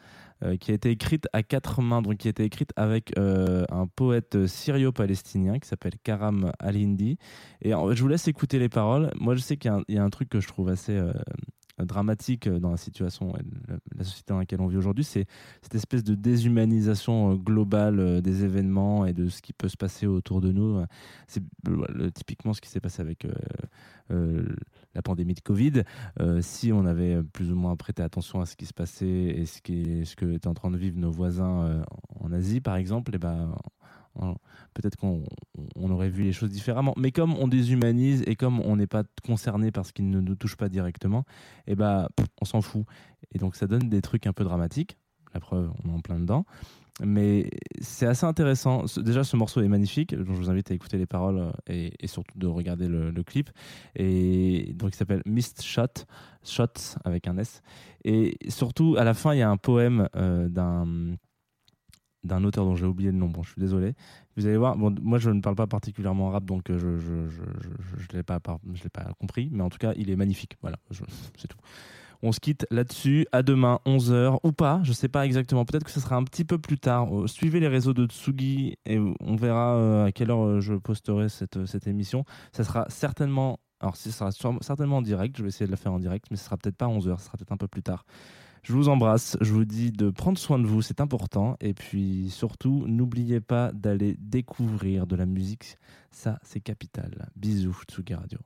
euh, 0.43 0.57
qui 0.57 0.71
a 0.71 0.75
été 0.75 0.91
écrite 0.91 1.29
à 1.33 1.43
quatre 1.43 1.83
mains 1.83 2.03
donc 2.03 2.17
qui 2.17 2.29
a 2.29 2.31
été 2.31 2.45
écrite 2.45 2.73
avec 2.77 3.17
euh, 3.19 3.65
un 3.71 3.87
poète 3.87 4.47
syrio-palestinien 4.47 5.59
qui 5.59 5.69
s'appelle 5.69 5.95
Karam 6.03 6.53
Al-Hindi 6.59 7.19
et 7.63 7.71
je 7.71 8.03
vous 8.03 8.09
laisse 8.09 8.29
écouter 8.29 8.59
les 8.59 8.69
paroles 8.69 9.11
moi 9.19 9.35
je 9.35 9.41
sais 9.41 9.57
qu'il 9.57 9.73
y 9.89 9.99
a 9.99 10.05
un, 10.05 10.11
truc 10.11 10.29
que 10.29 10.41
je 10.41 10.49
trouve 10.49 10.69
assez 10.69 10.97
euh, 10.97 11.13
dramatique 11.85 12.49
dans 12.49 12.71
la 12.71 12.77
situation 12.77 13.33
la, 13.97 14.05
société 14.05 14.33
dans 14.33 14.39
laquelle 14.39 14.61
on 14.61 14.67
vit 14.67 14.77
aujourd'hui 14.77 15.05
c'est 15.05 15.27
cette 15.63 15.75
espèce 15.75 16.05
de 16.05 16.15
déshumanisation 16.15 17.33
euh, 17.33 17.35
globale 17.37 18.01
euh, 18.01 18.21
des 18.21 18.45
événements 18.45 19.07
et 19.07 19.13
de 19.13 19.29
ce 19.29 19.43
qui 19.43 19.53
peut 19.53 19.69
se 19.69 19.77
passer 19.77 20.07
autour 20.07 20.41
de 20.41 20.53
nous. 20.53 20.83
C'est 21.27 21.43
euh, 21.69 22.11
typiquement 22.11 22.53
ce 22.53 22.61
qui 22.61 22.69
s'est 22.69 22.81
passé 22.81 23.03
avec 23.03 23.25
euh, 23.25 23.33
euh, 24.11 24.45
la 24.95 25.03
pandémie 25.03 25.35
de 25.35 25.41
Covid, 25.41 25.83
euh, 26.21 26.41
si 26.43 26.73
on 26.73 26.85
avait 26.85 27.23
plus 27.23 27.53
ou 27.53 27.57
moins 27.57 27.77
prêté 27.77 28.03
attention 28.03 28.41
à 28.41 28.47
ce 28.47 28.57
qui 28.57 28.67
se 28.67 28.75
passait 28.75 29.07
et 29.07 29.47
ce, 29.47 29.59
ce 29.59 30.17
que 30.17 30.33
étaient 30.33 30.49
en 30.49 30.55
train 30.55 30.71
de 30.71 30.77
vivre 30.77 30.99
nos 30.99 31.11
voisins 31.11 31.63
euh, 31.63 31.83
en 32.19 32.33
Asie, 32.33 32.61
par 32.61 32.77
exemple, 32.77 33.13
et 33.13 33.17
eh 33.17 33.19
ben, 33.19 33.55
peut-être 34.75 34.97
qu'on 34.97 35.25
on 35.77 35.91
aurait 35.91 36.09
vu 36.09 36.25
les 36.25 36.33
choses 36.33 36.51
différemment. 36.51 36.95
Mais 36.97 37.13
comme 37.13 37.35
on 37.35 37.49
déshumanise 37.49 38.23
et 38.27 38.37
comme 38.37 38.61
on 38.61 38.77
n'est 38.77 38.87
pas 38.87 39.05
concerné 39.25 39.71
par 39.71 39.87
ce 39.87 39.93
qui 39.93 40.03
ne 40.03 40.21
nous 40.21 40.35
touche 40.35 40.57
pas 40.57 40.69
directement, 40.69 41.25
et 41.67 41.73
eh 41.73 41.75
ben, 41.77 42.09
on 42.41 42.45
s'en 42.45 42.61
fout. 42.61 42.85
Et 43.33 43.39
donc 43.39 43.57
ça 43.57 43.67
donne 43.67 43.89
des 43.89 44.03
trucs 44.03 44.27
un 44.27 44.33
peu 44.33 44.45
dramatiques. 44.45 44.97
La 45.33 45.41
preuve, 45.41 45.71
on 45.85 45.89
est 45.89 45.93
en 45.93 46.01
plein 46.01 46.19
dedans. 46.19 46.45
Mais 47.03 47.49
c'est 47.81 48.07
assez 48.07 48.27
intéressant. 48.27 48.85
Déjà, 48.99 49.25
ce 49.25 49.37
morceau 49.37 49.63
est 49.63 49.69
magnifique. 49.69 50.15
Donc, 50.15 50.27
je 50.27 50.33
vous 50.33 50.51
invite 50.51 50.71
à 50.71 50.75
écouter 50.75 50.99
les 50.99 51.07
paroles 51.07 51.39
euh, 51.71 51.91
et, 51.99 52.07
surtout 52.07 52.39
de 52.39 52.47
regarder 52.47 52.89
le, 52.89 53.23
clip. 53.23 53.51
Et 53.97 54.73
donc, 54.75 54.91
il 54.95 54.97
s'appelle 54.97 55.23
Mist 55.27 55.63
Shot, 55.63 56.05
Shots 56.45 56.97
avec 57.05 57.27
un 57.27 57.39
S. 57.39 57.63
Et 58.05 58.37
surtout, 58.49 58.97
à 58.99 59.05
la 59.05 59.15
fin, 59.15 59.35
il 59.35 59.39
y 59.39 59.43
a 59.43 59.51
un 59.51 59.57
poème 59.57 60.09
euh, 60.17 60.49
d'un 60.49 61.17
d'un 62.23 62.45
auteur 62.45 62.67
dont 62.67 62.77
j'ai 62.77 62.85
oublié 62.85 63.11
le 63.11 63.17
nom. 63.17 63.29
Bon, 63.29 63.43
je 63.43 63.53
suis 63.53 63.61
désolé. 63.61 63.95
Vous 64.37 64.47
allez 64.47 64.59
voir. 64.59 64.77
Bon, 64.77 64.95
moi, 65.01 65.19
je 65.19 65.31
ne 65.31 65.41
parle 65.41 65.57
pas 65.57 65.67
particulièrement 65.67 66.29
rap, 66.29 66.45
donc 66.45 66.69
euh, 66.69 66.79
je 66.79 66.99
je, 66.99 67.29
je, 67.29 67.43
je, 67.61 68.03
je 68.03 68.17
l'ai 68.17 68.23
pas, 68.23 68.41
pas 68.41 68.59
compris. 69.19 69.49
Mais 69.51 69.63
en 69.63 69.71
tout 69.71 69.79
cas, 69.79 69.95
il 69.97 70.11
est 70.11 70.17
magnifique. 70.17 70.59
Voilà, 70.61 70.77
c'est 71.37 71.49
tout. 71.49 71.59
On 72.23 72.33
se 72.33 72.41
quitte 72.41 72.67
là-dessus. 72.71 73.27
À 73.33 73.43
demain, 73.43 73.81
11h 73.87 74.39
ou 74.43 74.53
pas, 74.53 74.81
je 74.83 74.93
sais 74.93 75.09
pas 75.09 75.25
exactement. 75.25 75.65
Peut-être 75.65 75.85
que 75.85 75.91
ce 75.91 76.01
sera 76.01 76.17
un 76.17 76.25
petit 76.25 76.45
peu 76.45 76.59
plus 76.59 76.79
tard. 76.79 77.15
Euh, 77.15 77.27
suivez 77.27 77.61
les 77.61 77.69
réseaux 77.69 77.95
de 77.95 78.07
Tsugi 78.07 78.77
et 78.85 78.99
on 78.99 79.37
verra 79.37 79.77
euh, 79.77 80.07
à 80.07 80.13
quelle 80.13 80.31
heure 80.31 80.45
euh, 80.45 80.61
je 80.61 80.75
posterai 80.75 81.29
cette, 81.29 81.87
émission. 81.87 82.25
Ça 82.53 82.65
sera 82.65 82.87
certainement. 82.89 83.59
Alors, 83.81 83.97
ça 83.97 84.11
sera 84.11 84.31
certainement 84.61 84.99
en 84.99 85.03
direct. 85.03 85.37
Je 85.39 85.43
vais 85.43 85.49
essayer 85.49 85.67
de 85.67 85.71
la 85.71 85.79
faire 85.79 85.93
en 85.93 85.99
direct, 85.99 86.27
mais 86.31 86.37
ce 86.37 86.45
sera 86.45 86.59
peut-être 86.59 86.77
pas 86.77 86.87
11h, 86.87 87.19
ce 87.19 87.25
sera 87.25 87.39
peut-être 87.39 87.53
un 87.53 87.57
peu 87.57 87.69
plus 87.69 87.83
tard. 87.83 88.05
Je 88.63 88.75
vous 88.75 88.91
embrasse, 88.91 89.39
je 89.41 89.55
vous 89.55 89.65
dis 89.65 89.91
de 89.91 90.11
prendre 90.11 90.37
soin 90.37 90.59
de 90.59 90.67
vous, 90.67 90.83
c'est 90.83 91.01
important. 91.01 91.57
Et 91.61 91.73
puis 91.73 92.29
surtout, 92.29 92.85
n'oubliez 92.87 93.41
pas 93.41 93.73
d'aller 93.73 94.17
découvrir 94.19 95.07
de 95.07 95.17
la 95.17 95.25
musique, 95.25 95.79
ça 96.11 96.39
c'est 96.43 96.61
capital. 96.61 97.31
Bisous, 97.37 97.85
Tsugi 97.89 98.13
Radio. 98.13 98.39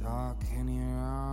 Dark 0.00 0.36
in 0.56 0.68
your 0.68 1.00
arms. 1.00 1.27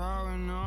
bowing 0.00 0.59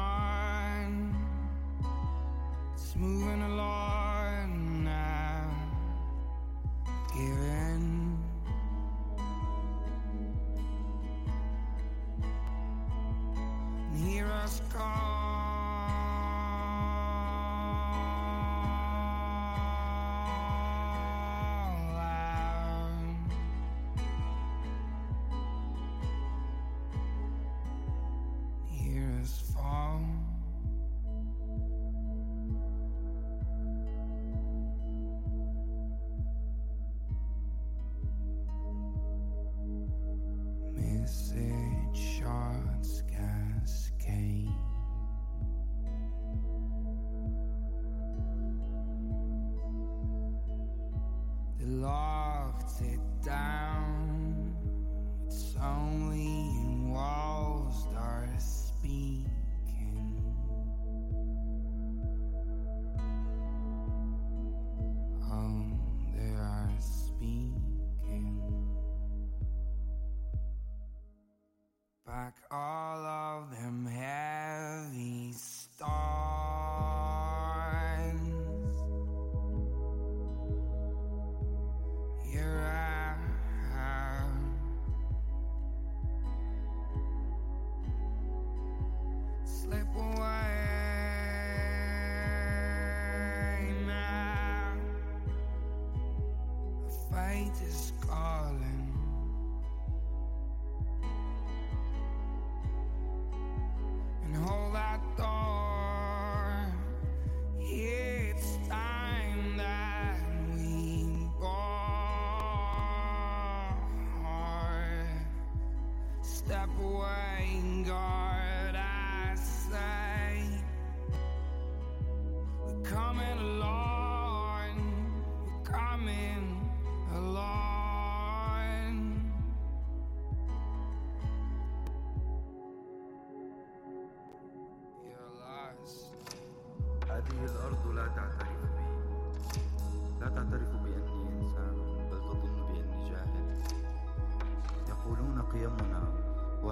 this 97.60 97.92
calling. 98.02 98.83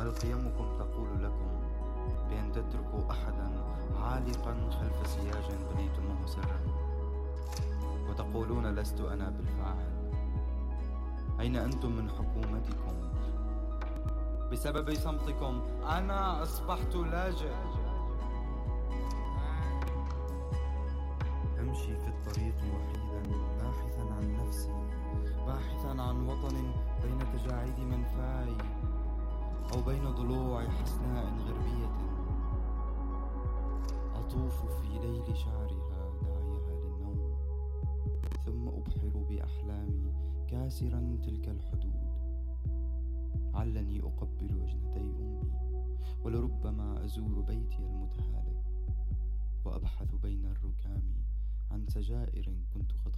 وهل 0.02 0.12
قيمكم 0.12 0.78
تقول 0.80 1.24
لكم 1.24 1.50
بأن 2.30 2.52
تتركوا 2.52 3.12
أحدا 3.12 3.52
عالقا 4.04 4.70
خلف 4.70 5.08
سياج 5.08 5.58
بنيتموه 5.72 6.26
سرا؟ 6.26 6.60
وتقولون 8.10 8.76
لست 8.76 9.02
أنا 9.02 9.30
بالفاعل. 9.30 10.14
أين 11.40 11.56
أنتم 11.56 11.92
من 11.92 12.10
حكومتكم؟ 12.10 12.96
بسبب 14.52 14.94
صمتكم 14.94 15.62
أنا 15.86 16.44
أصبحت 16.44 16.96
لاجئ. 16.96 17.54
أمشي 21.60 21.96
في 21.98 22.08
الطريق 22.08 22.56
وحيدا 22.58 23.22
باحثا 23.60 24.02
عن 24.02 24.38
نفسي 24.44 24.74
باحثا 25.48 26.02
عن 26.02 26.28
وطن 26.28 26.72
بين 27.04 27.20
تجاعيد 27.34 27.80
منفاي 27.80 28.81
أو 29.74 29.82
بين 29.82 30.12
ضلوع 30.12 30.70
حسناء 30.70 31.26
غربية. 31.26 31.92
أطوف 34.16 34.66
في 34.66 34.88
ليل 35.00 35.38
شعرها 35.38 36.12
داعيها 36.22 36.80
للنوم 36.84 37.36
ثم 38.46 38.68
أبحر 38.68 39.26
بأحلامي 39.30 40.14
كاسرا 40.48 41.18
تلك 41.24 41.50
الحدود. 41.50 42.12
علني 43.54 44.00
أقبل 44.00 44.56
وجنتي 44.56 45.00
أمي 45.00 45.52
ولربما 46.24 47.06
أزور 47.06 47.42
بيتي 47.42 47.78
المتهالك 47.78 48.66
وأبحث 49.66 50.16
بين 50.16 50.46
الركام 50.46 51.04
عن 51.72 51.88
سجائر 51.88 52.56
كنت 52.74 52.92
قد 53.06 53.11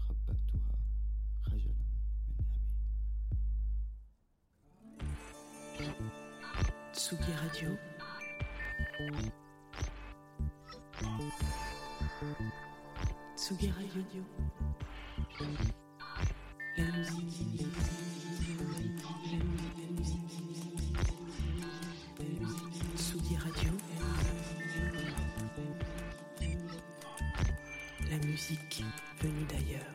Tsugi 7.13 7.32
Radio. 7.32 7.78
Tsugi 13.36 13.71
Radio. 13.78 14.23
La 16.76 16.86
musique. 16.86 17.67
Radio. 23.43 23.71
La 28.10 28.17
musique 28.26 28.84
venue 29.21 29.45
d'ailleurs. 29.45 29.92